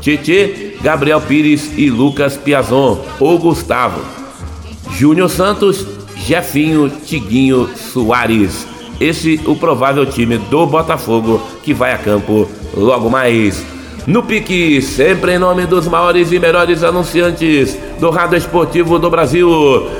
Tietê, 0.01 0.75
Gabriel 0.81 1.21
Pires 1.21 1.71
e 1.77 1.89
Lucas 1.89 2.35
Piazon 2.35 3.03
ou 3.19 3.39
Gustavo. 3.39 4.22
Júnior 4.97 5.29
Santos, 5.29 5.85
Jefinho, 6.15 6.89
Tiguinho, 6.89 7.69
Soares. 7.75 8.67
Esse 8.99 9.39
o 9.45 9.55
provável 9.55 10.05
time 10.05 10.37
do 10.37 10.65
Botafogo 10.65 11.41
que 11.63 11.73
vai 11.73 11.93
a 11.93 11.97
campo 11.97 12.47
logo 12.75 13.09
mais. 13.09 13.65
No 14.05 14.21
pique, 14.21 14.81
sempre 14.81 15.35
em 15.35 15.39
nome 15.39 15.65
dos 15.65 15.87
maiores 15.87 16.31
e 16.31 16.37
melhores 16.37 16.83
anunciantes 16.83 17.77
do 17.99 18.09
rádio 18.09 18.37
esportivo 18.37 18.99
do 18.99 19.09
Brasil. 19.09 19.49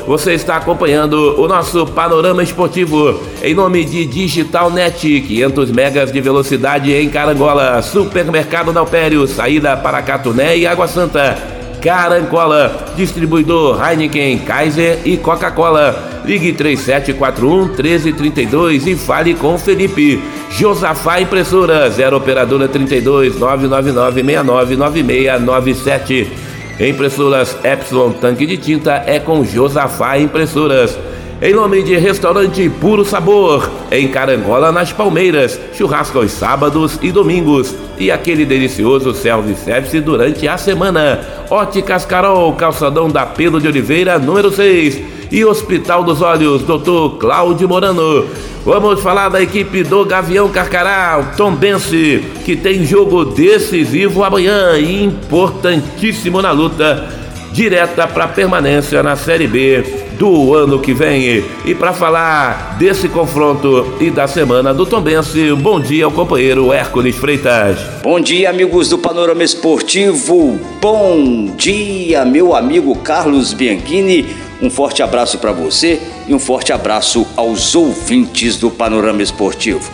Você 0.05 0.33
está 0.33 0.57
acompanhando 0.57 1.39
o 1.39 1.47
nosso 1.47 1.85
panorama 1.87 2.43
esportivo 2.43 3.17
em 3.41 3.55
nome 3.55 3.85
de 3.85 4.05
Digital 4.05 4.69
Net, 4.69 5.21
500 5.21 5.71
megas 5.71 6.11
de 6.11 6.19
velocidade 6.19 6.93
em 6.93 7.09
Carangola, 7.09 7.81
Supermercado 7.81 8.73
Dalpério, 8.73 9.25
saída 9.25 9.77
para 9.77 10.01
Catuné 10.01 10.57
e 10.57 10.67
Água 10.67 10.87
Santa. 10.87 11.62
Carancola, 11.83 12.93
distribuidor 12.95 13.77
Heineken, 13.83 14.39
Kaiser 14.39 15.01
e 15.03 15.17
Coca-Cola. 15.17 16.21
Ligue 16.23 16.53
3741 16.53 17.75
1332 17.75 18.87
e 18.87 18.95
fale 18.95 19.33
com 19.33 19.57
Felipe. 19.57 20.23
Josafá 20.49 21.19
Impressora, 21.19 21.89
0 21.89 22.15
operadora 22.15 22.69
32 22.69 23.37
999 23.37 24.23
699697. 24.23 26.31
Impressoras 26.79 27.57
Epsilon 27.63 28.13
Tanque 28.13 28.45
de 28.45 28.55
Tinta 28.55 29.03
é 29.05 29.19
com 29.19 29.43
Josafá 29.43 30.17
Impressoras. 30.17 30.97
Em 31.45 31.53
nome 31.53 31.83
de 31.83 31.97
Restaurante 31.97 32.69
Puro 32.69 33.03
Sabor, 33.03 33.69
em 33.91 34.07
Carangola, 34.07 34.71
nas 34.71 34.93
Palmeiras, 34.93 35.59
churrasco 35.73 36.19
aos 36.19 36.31
sábados 36.31 36.97
e 37.01 37.11
domingos 37.11 37.75
e 37.99 38.09
aquele 38.09 38.45
delicioso 38.45 39.13
self-service 39.13 39.99
durante 39.99 40.47
a 40.47 40.57
semana. 40.57 41.19
Óticas 41.49 42.05
Carol, 42.05 42.53
calçadão 42.53 43.09
da 43.09 43.25
Pedro 43.25 43.59
de 43.59 43.67
Oliveira, 43.67 44.17
número 44.17 44.53
6 44.53 45.01
e 45.29 45.43
Hospital 45.43 46.05
dos 46.05 46.21
Olhos, 46.21 46.61
Dr. 46.61 47.17
Cláudio 47.19 47.67
Morano. 47.67 48.25
Vamos 48.63 49.01
falar 49.01 49.27
da 49.27 49.41
equipe 49.41 49.83
do 49.83 50.05
Gavião 50.05 50.47
Carcará, 50.47 51.19
o 51.19 51.35
Tom 51.35 51.53
Bense, 51.53 52.23
que 52.45 52.55
tem 52.55 52.85
jogo 52.85 53.25
decisivo 53.25 54.23
amanhã 54.23 54.77
e 54.77 55.03
importantíssimo 55.03 56.41
na 56.41 56.51
luta 56.51 57.22
direta 57.53 58.07
para 58.07 58.27
permanência 58.27 59.03
na 59.03 59.15
Série 59.15 59.45
B 59.45 59.83
do 60.17 60.55
ano 60.55 60.79
que 60.79 60.91
vem. 60.91 61.45
E 61.63 61.75
para 61.75 61.93
falar 61.93 62.75
desse 62.79 63.07
confronto 63.07 63.95
e 64.01 64.09
da 64.09 64.27
semana 64.27 64.73
do 64.73 64.87
Tombense, 64.87 65.53
bom 65.53 65.79
dia 65.79 66.05
ao 66.05 66.11
companheiro 66.11 66.73
Hércules 66.73 67.15
Freitas. 67.15 67.77
Bom 68.01 68.19
dia, 68.19 68.49
amigos 68.49 68.89
do 68.89 68.97
Panorama 68.97 69.43
Esportivo. 69.43 70.59
Bom 70.81 71.53
dia, 71.55 72.25
meu 72.25 72.55
amigo 72.55 72.95
Carlos 72.95 73.53
Bianchini. 73.53 74.25
Um 74.59 74.71
forte 74.71 75.03
abraço 75.03 75.37
para 75.37 75.51
você 75.51 76.01
e 76.27 76.33
um 76.33 76.39
forte 76.39 76.73
abraço 76.73 77.27
aos 77.37 77.75
ouvintes 77.75 78.57
do 78.57 78.71
Panorama 78.71 79.21
Esportivo. 79.21 79.91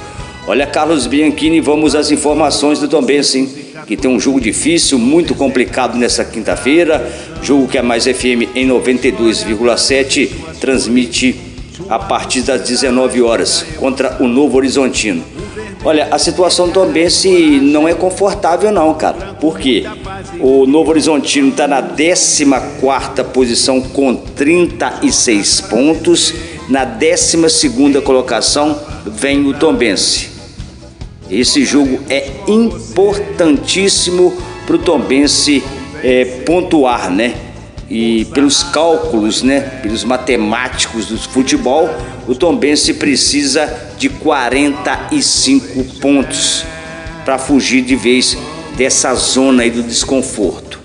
Olha, 0.48 0.66
Carlos 0.66 1.06
Bianchini, 1.08 1.60
vamos 1.60 1.94
às 1.94 2.10
informações 2.10 2.80
do 2.80 2.88
Tombense, 2.88 3.38
hein? 3.38 3.69
Que 3.90 3.98
tem 3.98 4.12
um 4.12 4.20
jogo 4.20 4.40
difícil, 4.40 5.00
muito 5.00 5.34
complicado 5.34 5.98
nessa 5.98 6.24
quinta-feira. 6.24 7.12
Jogo 7.42 7.68
que 7.68 7.76
a 7.76 7.82
Mais 7.82 8.04
FM 8.04 8.54
em 8.54 8.68
92,7 8.68 10.30
transmite 10.62 11.36
a 11.90 11.98
partir 11.98 12.42
das 12.42 12.62
19 12.62 13.24
horas 13.24 13.66
contra 13.78 14.18
o 14.20 14.28
Novo 14.28 14.58
Horizontino. 14.58 15.24
Olha, 15.84 16.08
a 16.12 16.20
situação 16.20 16.68
do 16.68 16.74
Tombense 16.74 17.60
não 17.62 17.88
é 17.88 17.96
confortável 17.96 18.72
não, 18.72 18.94
cara. 18.94 19.34
Por 19.42 19.58
quê? 19.58 19.84
O 20.40 20.68
Novo 20.68 20.92
Horizontino 20.92 21.50
está 21.50 21.68
na 21.68 21.82
14 21.82 22.46
posição 23.34 23.82
com 23.82 24.14
36 24.14 25.62
pontos. 25.62 26.36
Na 26.70 26.86
12 26.86 27.72
colocação 28.04 28.80
vem 29.08 29.48
o 29.48 29.54
Tombense. 29.56 30.29
Esse 31.30 31.64
jogo 31.64 32.00
é 32.10 32.28
importantíssimo 32.48 34.36
para 34.66 34.76
o 34.76 34.80
Tombense 34.80 35.64
é, 36.04 36.26
pontuar, 36.46 37.12
né? 37.12 37.36
E 37.88 38.26
pelos 38.34 38.64
cálculos, 38.64 39.44
né? 39.44 39.62
Pelos 39.84 40.04
matemáticos 40.04 41.06
do 41.06 41.18
futebol, 41.18 41.90
o 42.28 42.34
Tombense 42.34 42.96
precisa 42.96 43.72
de 43.98 44.10
45 44.10 45.84
pontos 46.00 46.64
para 47.24 47.38
fugir 47.38 47.84
de 47.84 47.96
vez 47.96 48.36
dessa 48.76 49.14
zona 49.14 49.64
aí 49.64 49.70
do 49.70 49.84
desconforto. 49.84 50.80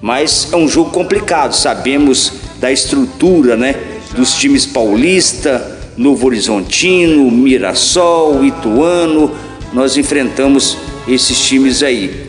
Mas 0.00 0.52
é 0.52 0.56
um 0.56 0.68
jogo 0.68 0.90
complicado, 0.90 1.52
sabemos 1.52 2.32
da 2.60 2.70
estrutura, 2.70 3.56
né? 3.56 3.74
Dos 4.14 4.34
times 4.34 4.66
paulista, 4.66 5.78
Novo 5.96 6.26
Horizontino, 6.26 7.30
Mirassol, 7.30 8.44
Ituano, 8.44 9.30
nós 9.72 9.96
enfrentamos 9.96 10.76
esses 11.06 11.38
times 11.38 11.82
aí. 11.82 12.28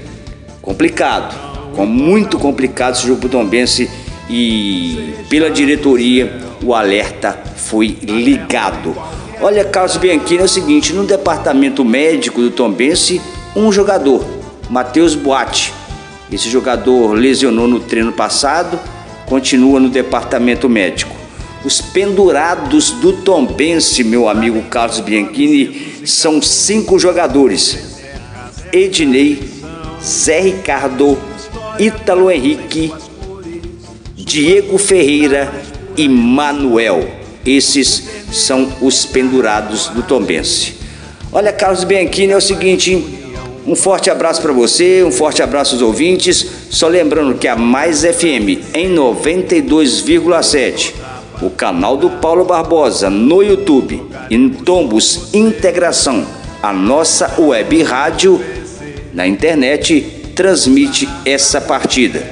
Complicado, 0.61 1.35
com 1.75 1.85
muito 1.85 2.37
complicado 2.37 2.95
esse 2.95 3.07
jogo 3.07 3.27
Tombense 3.27 3.89
e 4.29 5.15
pela 5.29 5.49
diretoria 5.49 6.39
o 6.63 6.73
alerta 6.73 7.37
foi 7.55 7.97
ligado. 8.01 8.95
Olha, 9.41 9.65
Carlos 9.65 9.97
Bianchini, 9.97 10.41
é 10.41 10.43
o 10.43 10.47
seguinte, 10.47 10.93
no 10.93 11.03
departamento 11.03 11.83
médico 11.83 12.41
do 12.41 12.51
Tombense, 12.51 13.19
um 13.55 13.71
jogador, 13.71 14.23
Matheus 14.69 15.15
Boatti. 15.15 15.73
Esse 16.31 16.49
jogador 16.49 17.13
lesionou 17.13 17.67
no 17.67 17.79
treino 17.79 18.13
passado, 18.13 18.79
continua 19.25 19.79
no 19.79 19.89
departamento 19.89 20.69
médico. 20.69 21.20
Os 21.63 21.79
pendurados 21.79 22.89
do 22.89 23.13
Tombense, 23.13 24.03
meu 24.03 24.27
amigo 24.27 24.63
Carlos 24.63 24.99
Bianchini, 24.99 26.01
são 26.05 26.41
cinco 26.41 26.97
jogadores: 26.97 27.99
Ednei, 28.73 29.43
Zé 30.03 30.39
Ricardo, 30.39 31.19
Ítalo 31.77 32.31
Henrique, 32.31 32.91
Diego 34.15 34.79
Ferreira 34.79 35.53
e 35.95 36.09
Manuel. 36.09 37.07
Esses 37.45 38.05
são 38.31 38.73
os 38.81 39.05
pendurados 39.05 39.85
do 39.87 40.01
Tombense. 40.01 40.77
Olha, 41.31 41.53
Carlos 41.53 41.83
Bianchini, 41.83 42.33
é 42.33 42.37
o 42.37 42.41
seguinte, 42.41 43.05
um 43.67 43.75
forte 43.75 44.09
abraço 44.09 44.41
para 44.41 44.51
você, 44.51 45.03
um 45.03 45.11
forte 45.11 45.43
abraço 45.43 45.75
aos 45.75 45.83
ouvintes. 45.83 46.43
Só 46.71 46.87
lembrando 46.87 47.37
que 47.37 47.47
a 47.47 47.55
Mais 47.55 48.01
FM 48.01 48.73
em 48.73 48.95
92,7 48.95 51.10
o 51.41 51.49
canal 51.49 51.97
do 51.97 52.09
Paulo 52.09 52.45
Barbosa 52.45 53.09
no 53.09 53.41
YouTube, 53.41 54.01
em 54.29 54.49
Tombos 54.49 55.33
Integração, 55.33 56.25
a 56.61 56.71
nossa 56.71 57.41
web 57.41 57.81
rádio 57.83 58.39
na 59.13 59.27
internet 59.27 60.01
transmite 60.35 61.09
essa 61.25 61.59
partida. 61.59 62.23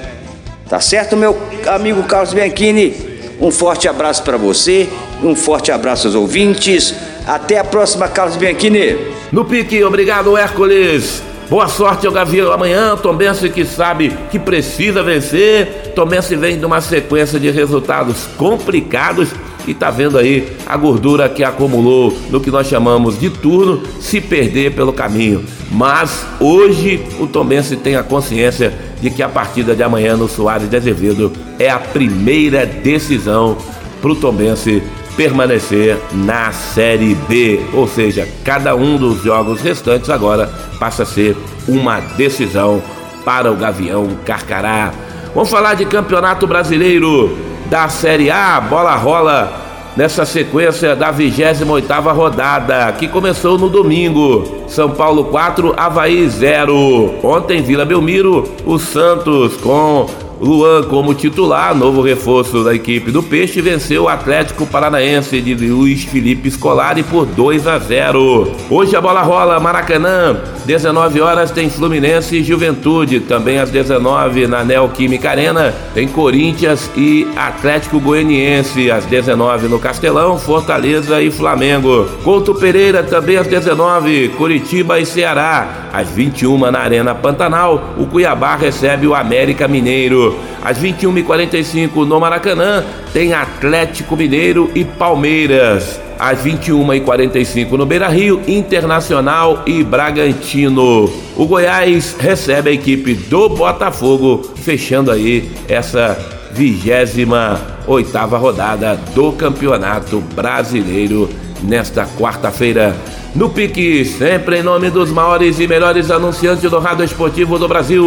Tá 0.69 0.79
certo, 0.79 1.17
meu 1.17 1.37
amigo 1.67 2.03
Carlos 2.03 2.33
Bianchini? 2.33 2.93
Um 3.41 3.51
forte 3.51 3.87
abraço 3.87 4.21
para 4.23 4.37
você, 4.37 4.87
um 5.23 5.35
forte 5.35 5.71
abraço 5.71 6.07
aos 6.07 6.15
ouvintes. 6.15 6.93
Até 7.25 7.57
a 7.57 7.63
próxima, 7.63 8.07
Carlos 8.07 8.35
Bianchini. 8.35 8.97
No 9.31 9.45
pique, 9.45 9.83
obrigado, 9.83 10.37
Hércules. 10.37 11.28
Boa 11.49 11.67
sorte 11.67 12.05
ao 12.05 12.13
Gavião 12.13 12.51
amanhã. 12.51 12.95
Tombense 12.95 13.49
que 13.49 13.65
sabe 13.65 14.15
que 14.29 14.37
precisa 14.37 15.01
vencer. 15.01 15.93
Tombense 15.95 16.35
vem 16.35 16.59
de 16.59 16.63
uma 16.63 16.79
sequência 16.79 17.39
de 17.39 17.49
resultados 17.49 18.27
complicados 18.37 19.29
e 19.67 19.73
tá 19.73 19.89
vendo 19.89 20.19
aí 20.19 20.47
a 20.67 20.77
gordura 20.77 21.27
que 21.27 21.43
acumulou 21.43 22.15
no 22.29 22.39
que 22.39 22.51
nós 22.51 22.67
chamamos 22.67 23.19
de 23.19 23.31
turno 23.31 23.81
se 23.99 24.21
perder 24.21 24.75
pelo 24.75 24.93
caminho. 24.93 25.43
Mas 25.71 26.23
hoje 26.39 27.03
o 27.19 27.25
Tombense 27.25 27.75
tem 27.77 27.95
a 27.95 28.03
consciência 28.03 28.71
de 29.01 29.09
que 29.09 29.23
a 29.23 29.29
partida 29.29 29.75
de 29.75 29.81
amanhã 29.81 30.15
no 30.15 30.27
Soares 30.27 30.69
de 30.69 30.77
Azevedo 30.77 31.33
é 31.57 31.67
a 31.67 31.79
primeira 31.79 32.63
decisão 32.63 33.57
para 33.99 34.11
o 34.11 34.15
Tombense 34.15 34.83
permanecer 35.19 35.97
na 36.13 36.53
Série 36.53 37.13
B, 37.13 37.59
ou 37.73 37.85
seja, 37.89 38.25
cada 38.41 38.73
um 38.73 38.95
dos 38.95 39.21
jogos 39.21 39.59
restantes 39.59 40.09
agora 40.09 40.49
passa 40.79 41.03
a 41.03 41.05
ser 41.05 41.35
uma 41.67 41.99
decisão 41.99 42.81
para 43.25 43.51
o 43.51 43.55
Gavião 43.57 44.07
Carcará. 44.25 44.93
Vamos 45.35 45.49
falar 45.49 45.73
de 45.73 45.85
Campeonato 45.85 46.47
Brasileiro 46.47 47.37
da 47.65 47.89
Série 47.89 48.31
A, 48.31 48.61
bola 48.61 48.95
rola 48.95 49.51
nessa 49.97 50.23
sequência 50.23 50.95
da 50.95 51.11
28ª 51.11 52.13
rodada, 52.13 52.89
que 52.93 53.09
começou 53.09 53.57
no 53.57 53.67
domingo. 53.67 54.63
São 54.69 54.91
Paulo 54.91 55.25
4, 55.25 55.73
Havaí 55.75 56.29
0. 56.29 57.15
Ontem 57.21 57.61
Vila 57.61 57.83
Belmiro, 57.83 58.49
o 58.65 58.79
Santos 58.79 59.57
com 59.57 60.07
Luan 60.39 60.83
como 60.83 61.13
titular, 61.13 61.75
novo 61.75 62.01
reforço 62.01 62.63
da 62.63 62.73
equipe 62.73 63.11
do 63.11 63.21
Peixe, 63.21 63.59
venceu 63.61 64.03
o 64.03 64.07
Atlético 64.07 64.65
Paranaense 64.65 65.41
de 65.41 65.53
Luiz 65.53 66.05
Felipe 66.05 66.49
Scolari 66.49 67.03
por 67.03 67.25
2 67.25 67.67
a 67.67 67.77
0. 67.77 68.49
Hoje 68.69 68.95
a 68.95 69.01
bola 69.01 69.21
rola 69.21 69.59
Maracanã, 69.59 70.37
19 70.65 71.19
horas 71.19 71.51
tem 71.51 71.69
Fluminense 71.69 72.37
e 72.37 72.43
Juventude, 72.43 73.19
também 73.19 73.59
às 73.59 73.69
19 73.69 74.47
na 74.47 74.63
Neoquímica 74.63 75.29
Arena 75.29 75.73
tem 75.93 76.07
Corinthians 76.07 76.89
e 76.95 77.27
Atlético 77.35 77.99
Goianiense, 77.99 78.89
às 78.89 79.05
19 79.05 79.67
no 79.67 79.77
Castelão, 79.77 80.39
Fortaleza 80.39 81.21
e 81.21 81.29
Flamengo. 81.29 82.05
Couto 82.23 82.55
Pereira 82.55 83.03
também 83.03 83.35
às 83.35 83.47
19, 83.47 84.29
Curitiba 84.29 84.99
e 84.99 85.05
Ceará, 85.05 85.88
às 85.99 86.09
21 86.09 86.71
na 86.71 86.79
Arena 86.79 87.13
Pantanal, 87.13 87.93
o 87.97 88.05
Cuiabá 88.05 88.55
recebe 88.55 89.05
o 89.05 89.13
América 89.13 89.67
Mineiro. 89.67 90.39
Às 90.63 90.77
21h45 90.79 92.05
no 92.07 92.19
Maracanã, 92.19 92.83
tem 93.11 93.33
Atlético 93.33 94.15
Mineiro 94.15 94.71
e 94.73 94.85
Palmeiras. 94.85 95.99
Às 96.17 96.39
21h45 96.39 97.71
no 97.71 97.85
Beira 97.85 98.07
Rio, 98.07 98.41
Internacional 98.47 99.63
e 99.65 99.83
Bragantino. 99.83 101.11
O 101.35 101.45
Goiás 101.45 102.15
recebe 102.17 102.69
a 102.69 102.73
equipe 102.73 103.13
do 103.13 103.49
Botafogo, 103.49 104.41
fechando 104.55 105.11
aí 105.11 105.51
essa 105.67 106.17
vigésima 106.51 107.59
oitava 107.87 108.37
rodada 108.37 108.95
do 109.13 109.31
Campeonato 109.33 110.19
Brasileiro 110.33 111.29
nesta 111.63 112.05
quarta-feira. 112.05 112.95
No 113.35 113.49
pique, 113.49 114.03
sempre 114.05 114.59
em 114.59 114.63
nome 114.63 114.89
dos 114.89 115.11
maiores 115.11 115.59
e 115.59 115.67
melhores 115.67 116.09
anunciantes 116.09 116.69
do 116.69 116.79
rádio 116.79 117.05
esportivo 117.05 117.59
do 117.59 117.67
Brasil. 117.67 118.03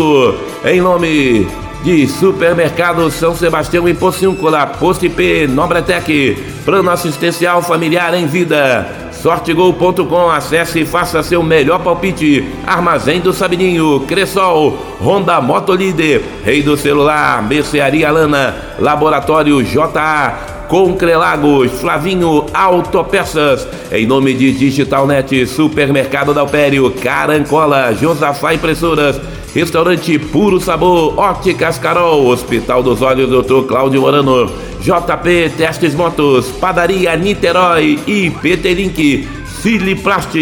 Em 0.65 0.81
nome 0.81 1.47
de 1.85 2.09
Supermercado 2.09 3.09
São 3.11 3.35
Sebastião 3.35 3.89
em 3.89 3.95
Pociúncula, 3.95 4.67
Posto 4.67 5.07
IP, 5.07 5.47
Nobretec, 5.47 6.37
Plano 6.65 6.91
Assistencial 6.91 7.63
Familiar 7.63 8.15
em 8.15 8.27
Vida. 8.27 8.87
Sortegol.com, 9.13 10.29
acesse 10.29 10.81
e 10.81 10.85
faça 10.85 11.23
seu 11.23 11.41
melhor 11.45 11.79
palpite. 11.79 12.45
Armazém 12.67 13.21
do 13.21 13.33
Sabininho, 13.33 14.01
Cressol, 14.01 14.77
Honda 15.01 15.41
Motolíder, 15.41 16.21
Rei 16.45 16.63
do 16.63 16.77
Celular, 16.77 17.41
Mercearia 17.47 18.11
Lana, 18.11 18.57
Laboratório 18.81 19.63
JA, 19.63 20.52
Concrelagos, 20.73 21.71
Flavinho 21.83 22.47
Autopeças, 22.55 23.69
em 23.93 24.07
nome 24.07 24.33
de 24.33 24.53
Digitalnet, 24.53 25.47
Supermercado 25.47 26.33
Dalpério, 26.33 26.91
Carancola, 26.93 27.93
Josafá 27.93 28.55
Impressoras, 28.55 29.21
Restaurante 29.55 30.19
Puro 30.19 30.59
Sabor, 30.59 31.19
Óticas 31.19 31.77
Carol, 31.77 32.27
Hospital 32.27 32.83
dos 32.83 33.03
Olhos 33.03 33.29
Dr. 33.29 33.67
Cláudio 33.69 34.01
Morano, 34.01 34.51
JP 34.81 35.53
Testes 35.59 35.95
Motos, 35.95 36.49
Padaria 36.53 37.15
Niterói 37.17 37.99
e 38.07 38.31
PT 38.31 38.73
Link, 38.73 39.29
Siliplast, 39.61 40.33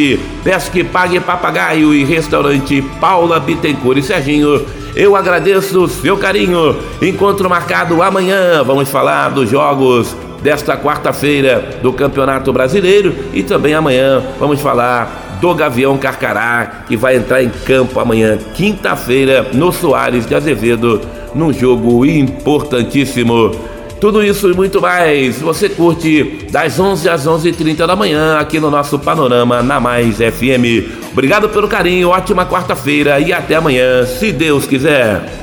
Pesque 0.44 0.84
Pague 0.84 1.18
Papagaio 1.18 1.92
e 1.92 2.04
Restaurante 2.04 2.80
Paula 3.00 3.40
Bittencourt 3.40 3.98
e 3.98 4.02
Serginho. 4.04 4.64
Eu 4.94 5.14
agradeço 5.14 5.84
o 5.84 5.88
seu 5.88 6.16
carinho. 6.16 6.76
Encontro 7.00 7.48
marcado 7.48 8.02
amanhã. 8.02 8.62
Vamos 8.64 8.88
falar 8.88 9.30
dos 9.30 9.48
jogos 9.48 10.14
desta 10.42 10.76
quarta-feira 10.76 11.78
do 11.82 11.92
Campeonato 11.92 12.52
Brasileiro 12.52 13.14
e 13.32 13.42
também 13.42 13.74
amanhã 13.74 14.22
vamos 14.38 14.60
falar 14.60 15.38
do 15.40 15.54
Gavião 15.54 15.96
Carcará, 15.96 16.84
que 16.86 16.96
vai 16.96 17.16
entrar 17.16 17.42
em 17.42 17.48
campo 17.48 17.98
amanhã, 17.98 18.38
quinta-feira, 18.54 19.46
no 19.54 19.72
Soares 19.72 20.26
de 20.26 20.34
Azevedo, 20.34 21.00
num 21.34 21.52
jogo 21.52 22.04
importantíssimo. 22.04 23.50
Tudo 24.00 24.22
isso 24.22 24.50
e 24.50 24.54
muito 24.54 24.80
mais 24.80 25.40
você 25.40 25.68
curte 25.68 26.46
das 26.50 26.80
11 26.80 27.08
às 27.08 27.26
11h30 27.26 27.86
da 27.86 27.94
manhã 27.94 28.38
aqui 28.38 28.58
no 28.58 28.70
nosso 28.70 28.98
Panorama 28.98 29.62
na 29.62 29.78
Mais 29.78 30.16
FM. 30.16 30.99
Obrigado 31.12 31.48
pelo 31.48 31.68
carinho, 31.68 32.08
ótima 32.08 32.46
quarta-feira 32.46 33.18
e 33.18 33.32
até 33.32 33.56
amanhã, 33.56 34.06
se 34.06 34.32
Deus 34.32 34.66
quiser. 34.66 35.40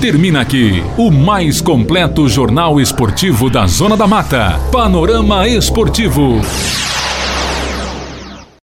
Termina 0.00 0.40
aqui 0.40 0.84
o 0.96 1.10
mais 1.10 1.60
completo 1.60 2.28
jornal 2.28 2.80
esportivo 2.80 3.48
da 3.48 3.66
Zona 3.66 3.96
da 3.96 4.06
Mata. 4.06 4.60
Panorama 4.70 5.48
Esportivo. 5.48 6.40